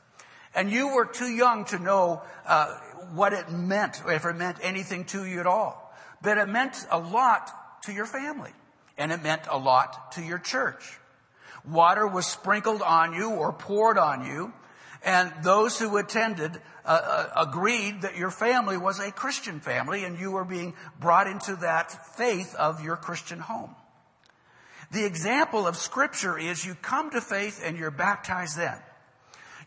And 0.54 0.70
you 0.70 0.94
were 0.94 1.06
too 1.06 1.30
young 1.30 1.66
to 1.66 1.80
know 1.80 2.22
uh, 2.46 2.78
what 3.14 3.32
it 3.32 3.50
meant, 3.50 4.02
if 4.08 4.26
it 4.26 4.36
meant 4.36 4.58
anything 4.62 5.06
to 5.06 5.26
you 5.26 5.40
at 5.40 5.48
all. 5.48 5.94
But 6.22 6.38
it 6.38 6.50
meant 6.50 6.86
a 6.92 7.00
lot 7.00 7.82
to 7.84 7.94
your 7.94 8.06
family. 8.06 8.52
And 8.98 9.12
it 9.12 9.24
meant 9.24 9.44
a 9.50 9.58
lot 9.58 10.12
to 10.14 10.22
your 10.22 10.40
church. 10.40 11.00
Water 11.68 12.08
was 12.08 12.26
sprinkled 12.26 12.82
on 12.82 13.14
you 13.14 13.32
or 13.32 13.52
poured 13.52 13.98
on 13.98 14.26
you. 14.26 14.54
And 15.04 15.32
those 15.44 15.78
who 15.78 15.98
attended 15.98 16.60
uh, 16.86 17.00
uh, 17.04 17.46
agreed 17.48 18.02
that 18.02 18.18
your 18.18 18.32
family 18.32 18.78
was 18.78 19.00
a 19.00 19.12
Christian 19.12 19.60
family 19.60 20.04
and 20.06 20.20
you 20.20 20.32
were 20.32 20.46
being 20.46 20.74
brought 21.00 21.28
into 21.28 21.56
that 21.58 22.16
faith 22.16 22.56
of 22.56 22.84
your 22.84 22.96
Christian 22.96 23.40
home. 23.40 23.76
The 24.92 25.06
example 25.06 25.68
of 25.68 25.76
scripture 25.76 26.38
is 26.38 26.66
you 26.66 26.76
come 26.76 27.12
to 27.12 27.22
faith 27.22 27.62
and 27.64 27.78
you're 27.78 27.92
baptized 27.92 28.58
then. 28.58 28.78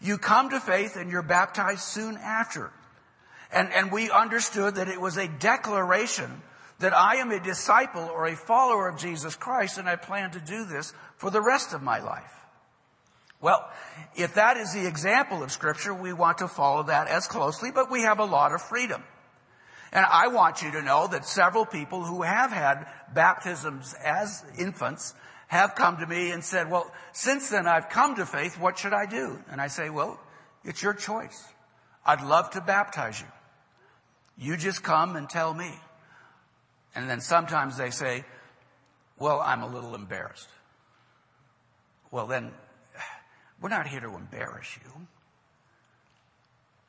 You 0.00 0.16
come 0.16 0.50
to 0.50 0.60
faith 0.60 0.96
and 0.96 1.10
you're 1.10 1.22
baptized 1.22 1.82
soon 1.82 2.16
after. 2.16 2.72
And, 3.52 3.70
and 3.72 3.92
we 3.92 4.10
understood 4.10 4.76
that 4.76 4.88
it 4.88 5.00
was 5.00 5.18
a 5.18 5.28
declaration 5.28 6.40
that 6.80 6.92
I 6.94 7.16
am 7.16 7.30
a 7.30 7.40
disciple 7.40 8.10
or 8.12 8.26
a 8.26 8.36
follower 8.36 8.88
of 8.88 8.98
Jesus 8.98 9.36
Christ 9.36 9.78
and 9.78 9.88
I 9.88 9.96
plan 9.96 10.32
to 10.32 10.40
do 10.40 10.64
this 10.64 10.92
for 11.16 11.30
the 11.30 11.40
rest 11.40 11.72
of 11.72 11.82
my 11.82 12.00
life. 12.00 12.32
Well, 13.40 13.70
if 14.16 14.34
that 14.34 14.56
is 14.56 14.74
the 14.74 14.86
example 14.86 15.42
of 15.42 15.52
scripture, 15.52 15.94
we 15.94 16.12
want 16.12 16.38
to 16.38 16.48
follow 16.48 16.82
that 16.84 17.08
as 17.08 17.26
closely, 17.26 17.70
but 17.70 17.90
we 17.90 18.02
have 18.02 18.18
a 18.18 18.24
lot 18.24 18.52
of 18.52 18.60
freedom. 18.60 19.02
And 19.92 20.06
I 20.06 20.28
want 20.28 20.62
you 20.62 20.70
to 20.72 20.82
know 20.82 21.06
that 21.08 21.24
several 21.24 21.64
people 21.64 22.04
who 22.04 22.22
have 22.22 22.50
had 22.50 22.86
baptisms 23.12 23.94
as 24.02 24.44
infants 24.58 25.14
have 25.48 25.74
come 25.74 25.96
to 25.98 26.06
me 26.06 26.30
and 26.30 26.44
said, 26.44 26.70
well, 26.70 26.92
since 27.12 27.50
then 27.50 27.66
I've 27.66 27.88
come 27.88 28.14
to 28.16 28.26
faith, 28.26 28.58
what 28.58 28.78
should 28.78 28.92
I 28.92 29.06
do? 29.06 29.42
And 29.50 29.60
I 29.60 29.66
say, 29.66 29.90
well, 29.90 30.20
it's 30.64 30.82
your 30.82 30.94
choice. 30.94 31.44
I'd 32.06 32.22
love 32.22 32.50
to 32.50 32.60
baptize 32.60 33.20
you. 33.20 33.26
You 34.38 34.56
just 34.56 34.82
come 34.82 35.16
and 35.16 35.28
tell 35.28 35.52
me. 35.52 35.72
And 36.94 37.08
then 37.08 37.20
sometimes 37.20 37.76
they 37.76 37.90
say, 37.90 38.24
well, 39.18 39.40
I'm 39.40 39.62
a 39.62 39.68
little 39.68 39.94
embarrassed. 39.94 40.48
Well, 42.10 42.26
then 42.26 42.50
we're 43.60 43.68
not 43.68 43.86
here 43.86 44.00
to 44.00 44.16
embarrass 44.16 44.76
you. 44.82 45.06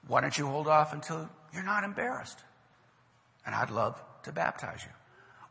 Why 0.07 0.21
don't 0.21 0.37
you 0.37 0.47
hold 0.47 0.67
off 0.67 0.93
until 0.93 1.29
you're 1.53 1.63
not 1.63 1.83
embarrassed? 1.83 2.39
And 3.45 3.53
I'd 3.53 3.69
love 3.69 4.01
to 4.23 4.31
baptize 4.31 4.81
you. 4.83 4.91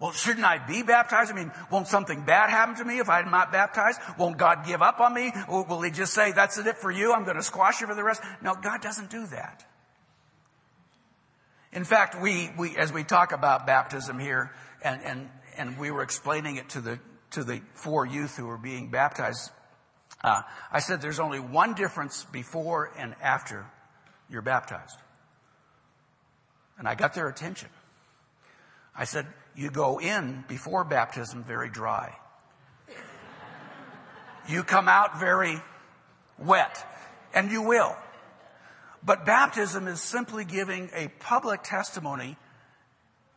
Well, 0.00 0.12
shouldn't 0.12 0.46
I 0.46 0.58
be 0.58 0.82
baptized? 0.82 1.30
I 1.30 1.34
mean, 1.34 1.52
won't 1.70 1.86
something 1.86 2.24
bad 2.24 2.48
happen 2.48 2.74
to 2.76 2.84
me 2.84 2.98
if 2.98 3.10
I'm 3.10 3.30
not 3.30 3.52
baptized? 3.52 4.00
Won't 4.18 4.38
God 4.38 4.64
give 4.66 4.80
up 4.80 4.98
on 4.98 5.12
me? 5.12 5.30
Or 5.46 5.62
will 5.64 5.82
he 5.82 5.90
just 5.90 6.14
say, 6.14 6.32
that's 6.32 6.56
it 6.56 6.78
for 6.78 6.90
you? 6.90 7.12
I'm 7.12 7.24
going 7.24 7.36
to 7.36 7.42
squash 7.42 7.82
you 7.82 7.86
for 7.86 7.94
the 7.94 8.02
rest? 8.02 8.22
No, 8.40 8.54
God 8.54 8.80
doesn't 8.80 9.10
do 9.10 9.26
that. 9.26 9.66
In 11.72 11.84
fact, 11.84 12.20
we, 12.20 12.50
we, 12.58 12.76
as 12.76 12.92
we 12.92 13.04
talk 13.04 13.32
about 13.32 13.66
baptism 13.66 14.18
here, 14.18 14.52
and, 14.82 15.02
and, 15.02 15.30
and 15.56 15.78
we 15.78 15.90
were 15.90 16.02
explaining 16.02 16.56
it 16.56 16.68
to 16.70 16.80
the, 16.80 16.98
to 17.32 17.44
the 17.44 17.60
four 17.74 18.04
youth 18.04 18.36
who 18.36 18.46
were 18.46 18.58
being 18.58 18.90
baptized, 18.90 19.50
uh, 20.22 20.42
I 20.72 20.80
said 20.80 21.00
there's 21.00 21.20
only 21.20 21.38
one 21.38 21.74
difference 21.74 22.24
before 22.24 22.92
and 22.98 23.14
after 23.22 23.66
you're 24.28 24.42
baptized. 24.42 24.98
And 26.78 26.88
I 26.88 26.94
got 26.94 27.14
their 27.14 27.28
attention. 27.28 27.68
I 28.96 29.04
said, 29.04 29.26
you 29.54 29.70
go 29.70 30.00
in 30.00 30.44
before 30.48 30.84
baptism 30.84 31.44
very 31.44 31.70
dry. 31.70 32.16
You 34.48 34.64
come 34.64 34.88
out 34.88 35.20
very 35.20 35.60
wet, 36.38 36.84
and 37.34 37.50
you 37.50 37.62
will. 37.62 37.94
But 39.02 39.24
baptism 39.24 39.88
is 39.88 40.00
simply 40.00 40.44
giving 40.44 40.90
a 40.94 41.08
public 41.20 41.62
testimony 41.62 42.36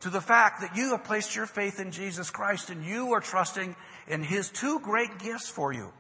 to 0.01 0.09
the 0.09 0.21
fact 0.21 0.61
that 0.61 0.75
you 0.75 0.91
have 0.91 1.05
placed 1.05 1.35
your 1.35 1.45
faith 1.45 1.79
in 1.79 1.91
Jesus 1.91 2.29
Christ 2.29 2.69
and 2.69 2.83
you 2.83 3.13
are 3.13 3.21
trusting 3.21 3.75
in 4.07 4.21
His 4.21 4.49
two 4.49 4.79
great 4.81 5.19
gifts 5.19 5.49
for 5.49 5.71
you. 5.71 5.93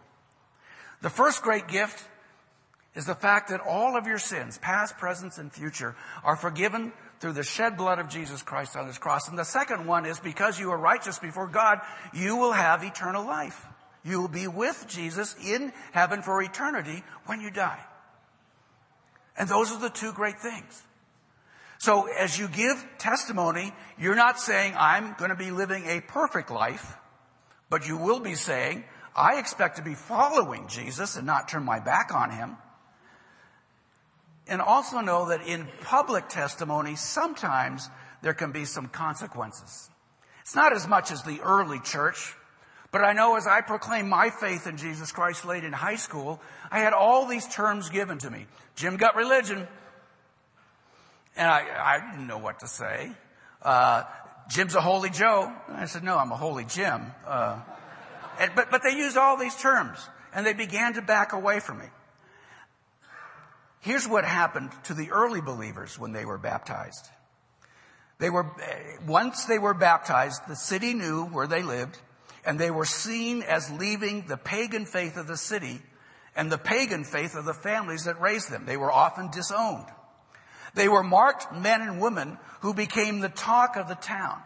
The 1.01 1.09
first 1.09 1.41
great 1.41 1.67
gift 1.67 2.05
is 2.95 3.05
the 3.05 3.15
fact 3.15 3.49
that 3.49 3.61
all 3.61 3.97
of 3.97 4.05
your 4.05 4.19
sins, 4.19 4.57
past, 4.57 4.97
present, 4.97 5.37
and 5.37 5.51
future, 5.51 5.95
are 6.23 6.35
forgiven 6.35 6.91
through 7.19 7.33
the 7.33 7.43
shed 7.43 7.77
blood 7.77 7.99
of 7.99 8.09
Jesus 8.09 8.41
Christ 8.41 8.75
on 8.75 8.87
His 8.87 8.97
cross. 8.97 9.29
And 9.29 9.37
the 9.37 9.45
second 9.45 9.87
one 9.87 10.05
is 10.05 10.19
because 10.19 10.59
you 10.59 10.71
are 10.71 10.77
righteous 10.77 11.17
before 11.19 11.47
God, 11.47 11.79
you 12.13 12.35
will 12.35 12.51
have 12.51 12.83
eternal 12.83 13.25
life. 13.25 13.65
You 14.03 14.19
will 14.19 14.27
be 14.27 14.47
with 14.47 14.85
Jesus 14.89 15.33
in 15.41 15.71
heaven 15.93 16.21
for 16.21 16.41
eternity 16.41 17.03
when 17.25 17.39
you 17.39 17.49
die. 17.49 17.79
And 19.37 19.49
those 19.49 19.71
are 19.71 19.79
the 19.79 19.89
two 19.89 20.13
great 20.13 20.39
things. 20.39 20.83
So 21.79 22.07
as 22.07 22.37
you 22.37 22.47
give 22.47 22.85
testimony, 22.97 23.73
you're 23.99 24.15
not 24.15 24.39
saying, 24.39 24.73
I'm 24.77 25.15
going 25.17 25.31
to 25.31 25.35
be 25.35 25.51
living 25.51 25.85
a 25.85 26.01
perfect 26.01 26.49
life, 26.49 26.95
but 27.69 27.87
you 27.87 27.97
will 27.97 28.19
be 28.19 28.35
saying, 28.35 28.85
I 29.15 29.37
expect 29.39 29.77
to 29.77 29.83
be 29.83 29.95
following 29.95 30.67
Jesus 30.67 31.17
and 31.17 31.25
not 31.25 31.49
turn 31.49 31.63
my 31.63 31.79
back 31.79 32.13
on 32.13 32.31
him. 32.31 32.57
And 34.47 34.61
also 34.61 34.99
know 35.01 35.29
that 35.29 35.45
in 35.45 35.67
public 35.81 36.29
testimony, 36.29 36.95
sometimes 36.95 37.89
there 38.21 38.33
can 38.33 38.51
be 38.51 38.65
some 38.65 38.87
consequences. 38.87 39.89
It's 40.41 40.55
not 40.55 40.73
as 40.73 40.87
much 40.87 41.11
as 41.11 41.23
the 41.23 41.41
early 41.41 41.79
church, 41.79 42.35
but 42.93 43.03
I 43.03 43.13
know 43.13 43.35
as 43.37 43.47
I 43.47 43.61
proclaimed 43.61 44.07
my 44.07 44.29
faith 44.29 44.67
in 44.67 44.77
Jesus 44.77 45.11
Christ 45.11 45.45
late 45.45 45.63
in 45.63 45.73
high 45.73 45.95
school, 45.95 46.39
I 46.69 46.77
had 46.77 46.93
all 46.93 47.25
these 47.25 47.47
terms 47.47 47.89
given 47.89 48.19
to 48.19 48.29
me. 48.29 48.45
Jim 48.75 48.97
got 48.97 49.15
religion. 49.15 49.67
And 51.35 51.49
I, 51.49 51.65
I 51.95 52.11
didn't 52.11 52.27
know 52.27 52.37
what 52.37 52.59
to 52.59 52.67
say. 52.67 53.11
Uh, 53.63 54.03
Jim's 54.47 54.75
a 54.75 54.81
holy 54.81 55.09
Joe. 55.09 55.51
And 55.69 55.77
I 55.77 55.85
said, 55.85 56.03
no, 56.03 56.19
I'm 56.19 56.31
a 56.31 56.37
holy 56.37 56.65
Jim. 56.65 57.01
Uh, 57.25 57.59
and, 58.39 58.51
but, 58.55 58.69
but 58.69 58.83
they 58.83 58.95
used 58.95 59.17
all 59.17 59.37
these 59.37 59.55
terms 59.55 59.97
and 60.31 60.45
they 60.45 60.53
began 60.53 60.93
to 60.93 61.01
back 61.01 61.33
away 61.33 61.59
from 61.61 61.79
me. 61.79 61.87
Here's 63.79 64.07
what 64.07 64.23
happened 64.23 64.69
to 64.83 64.93
the 64.93 65.09
early 65.09 65.41
believers 65.41 65.97
when 65.97 66.11
they 66.11 66.25
were 66.25 66.37
baptized. 66.37 67.09
They 68.19 68.29
were, 68.29 68.51
once 69.07 69.45
they 69.45 69.57
were 69.57 69.73
baptized, 69.73 70.47
the 70.47 70.55
city 70.55 70.93
knew 70.93 71.25
where 71.25 71.47
they 71.47 71.63
lived 71.63 71.97
and 72.45 72.59
they 72.59 72.71
were 72.71 72.85
seen 72.85 73.41
as 73.43 73.71
leaving 73.71 74.27
the 74.27 74.37
pagan 74.37 74.85
faith 74.85 75.17
of 75.17 75.27
the 75.27 75.37
city 75.37 75.81
and 76.35 76.51
the 76.51 76.57
pagan 76.57 77.03
faith 77.03 77.35
of 77.35 77.45
the 77.45 77.53
families 77.53 78.05
that 78.05 78.19
raised 78.19 78.51
them. 78.51 78.65
They 78.65 78.77
were 78.77 78.91
often 78.91 79.29
disowned. 79.31 79.87
They 80.75 80.87
were 80.87 81.03
marked 81.03 81.53
men 81.53 81.81
and 81.81 82.01
women 82.01 82.37
who 82.61 82.73
became 82.73 83.19
the 83.19 83.29
talk 83.29 83.75
of 83.75 83.87
the 83.87 83.95
town. 83.95 84.41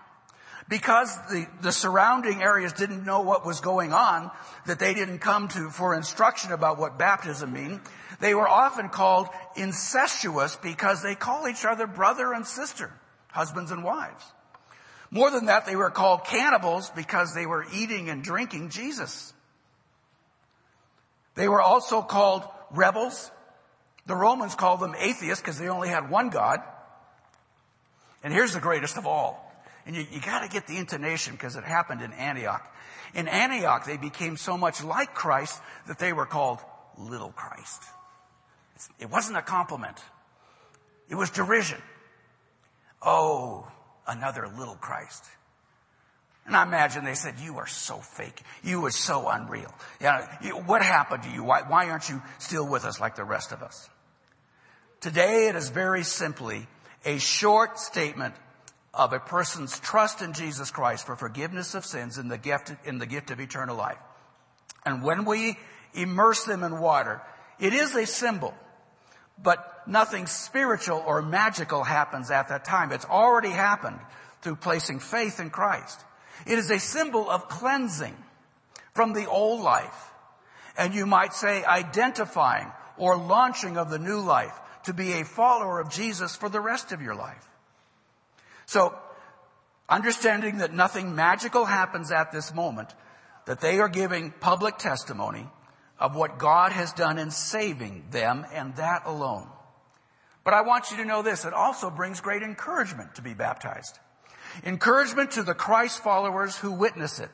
Because 0.70 1.16
the, 1.30 1.48
the 1.62 1.72
surrounding 1.72 2.42
areas 2.42 2.74
didn't 2.74 3.06
know 3.06 3.22
what 3.22 3.46
was 3.46 3.62
going 3.62 3.94
on, 3.94 4.30
that 4.66 4.80
they 4.80 4.94
didn't 4.94 5.20
come 5.20 5.48
to 5.50 5.70
for 5.70 5.96
instruction 5.96 6.52
about 6.52 6.78
what 6.78 7.00
baptism 7.00 7.54
mean, 7.54 7.80
they 8.20 8.34
were 8.34 8.48
often 8.48 8.90
called 8.90 9.30
incestuous 9.56 10.58
because 10.58 11.02
they 11.02 11.16
call 11.16 11.48
each 11.48 11.64
other 11.64 11.88
brother 11.88 12.34
and 12.34 12.46
sister, 12.46 12.92
husbands 13.30 13.72
and 13.72 13.84
wives. 13.84 14.26
More 15.10 15.32
than 15.32 15.46
that, 15.46 15.66
they 15.66 15.76
were 15.76 15.90
called 15.90 16.26
cannibals 16.26 16.90
because 16.90 17.34
they 17.34 17.46
were 17.46 17.66
eating 17.74 18.10
and 18.10 18.24
drinking 18.24 18.70
Jesus. 18.70 19.34
They 21.36 21.48
were 21.48 21.62
also 21.62 22.02
called 22.02 22.44
rebels. 22.72 23.32
The 24.06 24.16
Romans 24.16 24.56
called 24.56 24.80
them 24.80 24.96
atheists 24.98 25.42
because 25.42 25.60
they 25.60 25.70
only 25.70 25.90
had 25.90 26.10
one 26.10 26.30
God. 26.30 26.62
And 28.24 28.34
here's 28.34 28.54
the 28.54 28.60
greatest 28.60 28.98
of 28.98 29.06
all. 29.06 29.44
And 29.86 29.96
you, 29.96 30.06
you 30.12 30.20
gotta 30.20 30.50
get 30.50 30.68
the 30.68 30.78
intonation 30.78 31.34
because 31.34 31.56
it 31.56 31.64
happened 31.64 32.02
in 32.02 32.12
Antioch. 32.14 32.68
In 33.14 33.28
Antioch, 33.28 33.86
they 33.86 33.98
became 33.98 34.36
so 34.36 34.58
much 34.58 34.84
like 34.84 35.14
Christ 35.14 35.62
that 35.88 36.00
they 36.00 36.12
were 36.12 36.26
called 36.26 36.60
little 36.98 37.32
Christ. 37.32 37.84
It 39.00 39.10
wasn't 39.10 39.38
a 39.38 39.42
compliment. 39.42 39.98
It 41.10 41.16
was 41.16 41.30
derision. 41.30 41.82
Oh, 43.02 43.68
another 44.08 44.48
little 44.48 44.76
Christ. 44.76 45.24
And 46.46 46.56
I 46.56 46.64
imagine 46.64 47.04
they 47.04 47.14
said, 47.14 47.36
you 47.40 47.58
are 47.58 47.68
so 47.68 47.98
fake. 47.98 48.42
You 48.64 48.86
are 48.86 48.92
so 48.92 49.28
unreal. 49.28 49.74
You 50.00 50.08
know, 50.08 50.62
what 50.66 50.82
happened 50.82 51.24
to 51.24 51.30
you? 51.30 51.44
Why, 51.44 51.64
why 51.68 51.90
aren't 51.90 52.10
you 52.10 52.22
still 52.40 52.66
with 52.66 52.86
us 52.86 53.02
like 53.02 53.16
the 53.16 53.26
rest 53.26 53.52
of 53.52 53.62
us? 53.62 53.90
Today 55.02 55.50
it 55.50 55.56
is 55.56 55.70
very 55.70 56.04
simply 56.04 56.68
a 57.06 57.18
short 57.18 57.80
statement 57.80 58.34
of 58.94 59.12
a 59.14 59.20
person's 59.20 59.78
trust 59.80 60.22
in 60.22 60.34
Jesus 60.34 60.72
Christ 60.72 61.06
for 61.06 61.16
forgiveness 61.16 61.76
of 61.76 61.86
sins 61.86 62.18
in 62.18 62.30
the 62.30 62.38
gift, 62.38 62.74
in 62.86 62.98
the 62.98 63.06
gift 63.06 63.30
of 63.30 63.40
eternal 63.40 63.76
life. 63.76 64.00
And 64.86 65.04
when 65.04 65.26
we 65.26 65.58
immerse 65.94 66.46
them 66.46 66.64
in 66.64 66.80
water, 66.80 67.22
it 67.60 67.74
is 67.74 67.94
a 67.94 68.06
symbol 68.06 68.54
but 69.42 69.77
nothing 69.88 70.28
spiritual 70.28 71.04
or 71.06 71.22
magical 71.22 71.84
happens 71.84 72.32
at 72.32 72.50
that 72.50 72.66
time. 72.66 72.92
It's 72.92 73.06
already 73.06 73.50
happened 73.50 74.00
through 74.42 74.58
placing 74.58 75.00
faith 75.00 75.40
in 75.40 75.50
Christ. 75.50 76.00
It 76.46 76.58
is 76.58 76.70
a 76.70 76.80
symbol 76.80 77.30
of 77.30 77.48
cleansing 77.50 78.16
from 78.94 79.14
the 79.14 79.28
old 79.28 79.62
life. 79.62 80.12
And 80.78 80.94
you 80.94 81.06
might 81.06 81.34
say 81.34 81.64
identifying 81.64 82.72
or 82.98 83.18
launching 83.18 83.78
of 83.78 83.90
the 83.90 84.00
new 84.00 84.20
life 84.20 84.54
to 84.84 84.94
be 84.94 85.14
a 85.14 85.26
follower 85.26 85.80
of 85.80 85.90
Jesus 85.90 86.36
for 86.36 86.50
the 86.50 86.62
rest 86.62 86.92
of 86.92 87.02
your 87.02 87.16
life. 87.16 87.48
So, 88.66 88.94
understanding 89.90 90.60
that 90.60 90.74
nothing 90.74 91.16
magical 91.16 91.66
happens 91.66 92.12
at 92.12 92.32
this 92.32 92.54
moment, 92.54 92.94
that 93.46 93.62
they 93.62 93.80
are 93.80 93.90
giving 93.90 94.32
public 94.32 94.78
testimony 94.78 95.48
of 96.00 96.16
what 96.16 96.38
God 96.38 96.72
has 96.72 96.92
done 96.94 97.18
in 97.18 97.32
saving 97.32 98.06
them 98.12 98.46
and 98.54 98.76
that 98.76 99.04
alone. 99.06 99.48
But 100.48 100.54
I 100.54 100.62
want 100.62 100.92
you 100.92 100.98
to 101.00 101.04
know 101.04 101.24
this, 101.24 101.44
it 101.44 101.52
also 101.52 101.90
brings 101.90 102.22
great 102.22 102.42
encouragement 102.42 103.16
to 103.16 103.22
be 103.22 103.34
baptized. 103.34 104.00
Encouragement 104.64 105.32
to 105.32 105.44
the 105.44 105.54
Christ 105.54 106.02
followers 106.02 106.56
who 106.56 106.72
witness 106.72 107.20
it. 107.20 107.30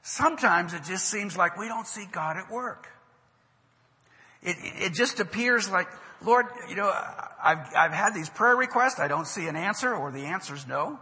Sometimes 0.00 0.72
it 0.72 0.84
just 0.84 1.04
seems 1.10 1.36
like 1.36 1.58
we 1.58 1.68
don't 1.68 1.86
see 1.86 2.06
God 2.10 2.38
at 2.38 2.50
work. 2.50 2.88
It, 4.42 4.56
it 4.60 4.94
just 4.94 5.20
appears 5.20 5.68
like, 5.68 5.88
Lord, 6.24 6.46
you 6.70 6.74
know, 6.74 6.90
I've, 7.42 7.66
I've 7.76 7.92
had 7.92 8.14
these 8.14 8.30
prayer 8.30 8.56
requests, 8.56 8.98
I 8.98 9.06
don't 9.06 9.26
see 9.26 9.46
an 9.46 9.54
answer, 9.54 9.94
or 9.94 10.10
the 10.10 10.24
answer's 10.24 10.66
no. 10.66 10.98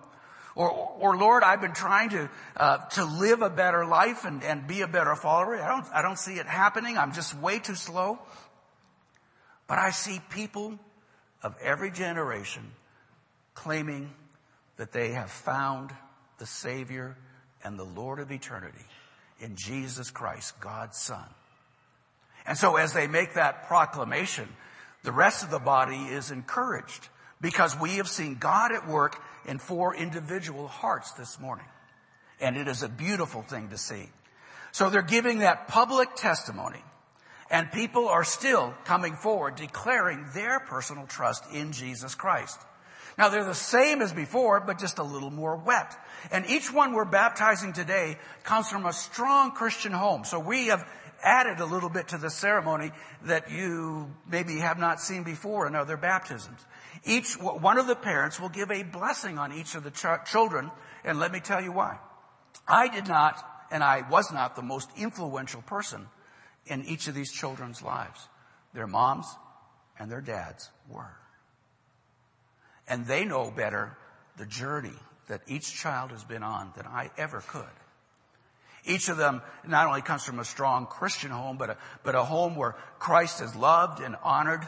Or, 0.56 0.68
or 0.68 1.16
Lord, 1.16 1.44
I've 1.44 1.60
been 1.60 1.74
trying 1.74 2.10
to 2.10 2.28
uh, 2.56 2.78
to 2.78 3.04
live 3.04 3.40
a 3.40 3.48
better 3.50 3.86
life 3.86 4.24
and, 4.24 4.42
and 4.42 4.66
be 4.66 4.82
a 4.82 4.88
better 4.88 5.14
follower. 5.14 5.56
I 5.56 5.68
don't 5.68 5.86
I 5.94 6.02
don't 6.02 6.18
see 6.18 6.34
it 6.34 6.46
happening. 6.46 6.98
I'm 6.98 7.14
just 7.14 7.34
way 7.38 7.58
too 7.58 7.74
slow. 7.74 8.18
But 9.72 9.78
I 9.78 9.90
see 9.90 10.20
people 10.28 10.78
of 11.42 11.56
every 11.62 11.90
generation 11.90 12.72
claiming 13.54 14.12
that 14.76 14.92
they 14.92 15.12
have 15.12 15.30
found 15.30 15.92
the 16.36 16.44
Savior 16.44 17.16
and 17.64 17.78
the 17.78 17.84
Lord 17.84 18.18
of 18.18 18.30
eternity 18.30 18.84
in 19.40 19.56
Jesus 19.56 20.10
Christ, 20.10 20.60
God's 20.60 20.98
Son. 20.98 21.24
And 22.44 22.58
so 22.58 22.76
as 22.76 22.92
they 22.92 23.06
make 23.06 23.32
that 23.32 23.66
proclamation, 23.66 24.46
the 25.04 25.10
rest 25.10 25.42
of 25.42 25.50
the 25.50 25.58
body 25.58 25.96
is 25.96 26.30
encouraged 26.30 27.08
because 27.40 27.74
we 27.80 27.92
have 27.92 28.08
seen 28.08 28.34
God 28.34 28.72
at 28.72 28.86
work 28.86 29.22
in 29.46 29.56
four 29.56 29.96
individual 29.96 30.68
hearts 30.68 31.12
this 31.12 31.40
morning. 31.40 31.64
And 32.42 32.58
it 32.58 32.68
is 32.68 32.82
a 32.82 32.90
beautiful 32.90 33.40
thing 33.40 33.70
to 33.70 33.78
see. 33.78 34.10
So 34.70 34.90
they're 34.90 35.00
giving 35.00 35.38
that 35.38 35.66
public 35.66 36.14
testimony. 36.14 36.84
And 37.52 37.70
people 37.70 38.08
are 38.08 38.24
still 38.24 38.74
coming 38.86 39.14
forward 39.14 39.56
declaring 39.56 40.24
their 40.34 40.58
personal 40.58 41.06
trust 41.06 41.44
in 41.52 41.72
Jesus 41.72 42.14
Christ. 42.14 42.58
Now 43.18 43.28
they're 43.28 43.44
the 43.44 43.54
same 43.54 44.00
as 44.00 44.10
before, 44.10 44.60
but 44.60 44.78
just 44.78 44.98
a 44.98 45.02
little 45.02 45.30
more 45.30 45.58
wet. 45.58 45.94
And 46.30 46.46
each 46.46 46.72
one 46.72 46.94
we're 46.94 47.04
baptizing 47.04 47.74
today 47.74 48.16
comes 48.42 48.70
from 48.70 48.86
a 48.86 48.92
strong 48.92 49.50
Christian 49.50 49.92
home. 49.92 50.24
So 50.24 50.40
we 50.40 50.68
have 50.68 50.88
added 51.22 51.60
a 51.60 51.66
little 51.66 51.90
bit 51.90 52.08
to 52.08 52.18
the 52.18 52.30
ceremony 52.30 52.90
that 53.26 53.50
you 53.50 54.10
maybe 54.26 54.56
have 54.60 54.78
not 54.78 54.98
seen 54.98 55.22
before 55.22 55.66
in 55.66 55.76
other 55.76 55.98
baptisms. 55.98 56.58
Each, 57.04 57.34
one 57.34 57.76
of 57.76 57.86
the 57.86 57.94
parents 57.94 58.40
will 58.40 58.48
give 58.48 58.70
a 58.70 58.82
blessing 58.82 59.38
on 59.38 59.52
each 59.52 59.74
of 59.74 59.84
the 59.84 59.90
ch- 59.90 60.30
children. 60.30 60.70
And 61.04 61.18
let 61.18 61.30
me 61.30 61.40
tell 61.40 61.60
you 61.60 61.72
why. 61.72 61.98
I 62.66 62.88
did 62.88 63.08
not, 63.08 63.44
and 63.70 63.84
I 63.84 64.08
was 64.08 64.32
not 64.32 64.56
the 64.56 64.62
most 64.62 64.88
influential 64.96 65.60
person 65.60 66.08
in 66.66 66.84
each 66.84 67.08
of 67.08 67.14
these 67.14 67.32
children's 67.32 67.82
lives. 67.82 68.28
Their 68.74 68.86
moms 68.86 69.26
and 69.98 70.10
their 70.10 70.20
dads 70.20 70.70
were. 70.88 71.16
And 72.88 73.06
they 73.06 73.24
know 73.24 73.50
better 73.50 73.96
the 74.36 74.46
journey 74.46 74.94
that 75.28 75.42
each 75.46 75.72
child 75.72 76.10
has 76.10 76.24
been 76.24 76.42
on 76.42 76.72
than 76.76 76.86
I 76.86 77.10
ever 77.16 77.40
could. 77.40 77.64
Each 78.84 79.08
of 79.08 79.16
them 79.16 79.42
not 79.66 79.86
only 79.86 80.02
comes 80.02 80.24
from 80.24 80.40
a 80.40 80.44
strong 80.44 80.86
Christian 80.86 81.30
home, 81.30 81.56
but 81.56 81.70
a, 81.70 81.76
but 82.02 82.14
a 82.14 82.24
home 82.24 82.56
where 82.56 82.74
Christ 82.98 83.40
is 83.40 83.54
loved 83.54 84.02
and 84.02 84.16
honored. 84.22 84.66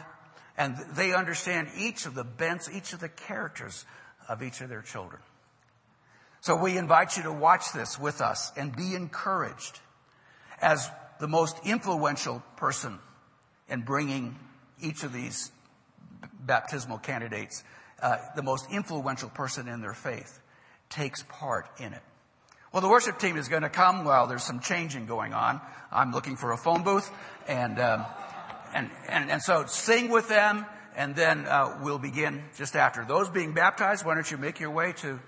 And 0.57 0.77
they 0.93 1.13
understand 1.13 1.67
each 1.77 2.05
of 2.05 2.15
the 2.15 2.23
bents, 2.23 2.69
each 2.73 2.93
of 2.93 3.01
the 3.01 3.09
characters 3.09 3.85
of 4.29 4.41
each 4.41 4.61
of 4.61 4.69
their 4.69 4.81
children. 4.81 5.21
So 6.39 6.55
we 6.55 6.77
invite 6.77 7.17
you 7.17 7.23
to 7.23 7.33
watch 7.33 7.73
this 7.73 7.99
with 7.99 8.21
us 8.21 8.51
and 8.55 8.73
be 8.73 8.95
encouraged 8.95 9.79
as 10.61 10.89
the 11.19 11.27
most 11.27 11.57
influential 11.65 12.43
person 12.57 12.99
in 13.69 13.81
bringing 13.81 14.37
each 14.81 15.03
of 15.03 15.13
these 15.13 15.51
baptismal 16.39 16.97
candidates, 16.99 17.63
uh, 18.01 18.17
the 18.35 18.43
most 18.43 18.69
influential 18.71 19.29
person 19.29 19.67
in 19.67 19.81
their 19.81 19.93
faith, 19.93 20.39
takes 20.89 21.23
part 21.23 21.67
in 21.79 21.93
it. 21.93 22.01
Well, 22.71 22.81
the 22.81 22.89
worship 22.89 23.19
team 23.19 23.37
is 23.37 23.47
going 23.47 23.61
to 23.61 23.69
come 23.69 24.03
while 24.03 24.27
there's 24.27 24.43
some 24.43 24.59
changing 24.59 25.05
going 25.05 25.33
on. 25.33 25.61
I'm 25.91 26.11
looking 26.11 26.35
for 26.35 26.51
a 26.51 26.57
phone 26.57 26.83
booth, 26.83 27.09
and 27.47 27.79
um, 27.79 28.05
and, 28.73 28.89
and 29.07 29.31
and 29.31 29.41
so 29.41 29.65
sing 29.65 30.09
with 30.09 30.27
them, 30.27 30.65
and 30.95 31.15
then 31.15 31.45
uh, 31.45 31.79
we'll 31.81 31.99
begin 31.99 32.43
just 32.57 32.75
after. 32.75 33.05
Those 33.05 33.29
being 33.29 33.53
baptized, 33.53 34.05
why 34.05 34.13
don't 34.13 34.29
you 34.29 34.37
make 34.37 34.59
your 34.59 34.71
way 34.71 34.91
to 34.97 35.19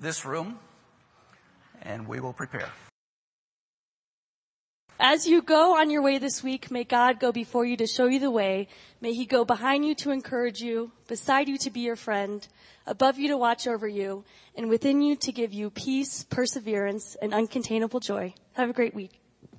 this 0.00 0.24
room, 0.24 0.58
and 1.82 2.08
we 2.08 2.18
will 2.18 2.32
prepare. 2.32 2.68
As 4.98 5.26
you 5.26 5.42
go 5.42 5.76
on 5.76 5.90
your 5.90 6.00
way 6.00 6.16
this 6.16 6.42
week, 6.42 6.70
may 6.70 6.82
God 6.82 7.20
go 7.20 7.30
before 7.30 7.66
you 7.66 7.76
to 7.76 7.86
show 7.86 8.06
you 8.06 8.18
the 8.18 8.30
way. 8.30 8.66
May 9.02 9.12
He 9.12 9.26
go 9.26 9.44
behind 9.44 9.84
you 9.84 9.94
to 9.96 10.10
encourage 10.10 10.60
you, 10.60 10.90
beside 11.06 11.48
you 11.48 11.58
to 11.58 11.70
be 11.70 11.80
your 11.80 11.96
friend, 11.96 12.46
above 12.86 13.18
you 13.18 13.28
to 13.28 13.36
watch 13.36 13.66
over 13.66 13.86
you, 13.86 14.24
and 14.56 14.70
within 14.70 15.02
you 15.02 15.14
to 15.16 15.32
give 15.32 15.52
you 15.52 15.68
peace, 15.68 16.24
perseverance, 16.24 17.14
and 17.20 17.32
uncontainable 17.32 18.00
joy. 18.00 18.32
Have 18.54 18.70
a 18.70 18.72
great 18.72 18.94
week. 18.94 19.20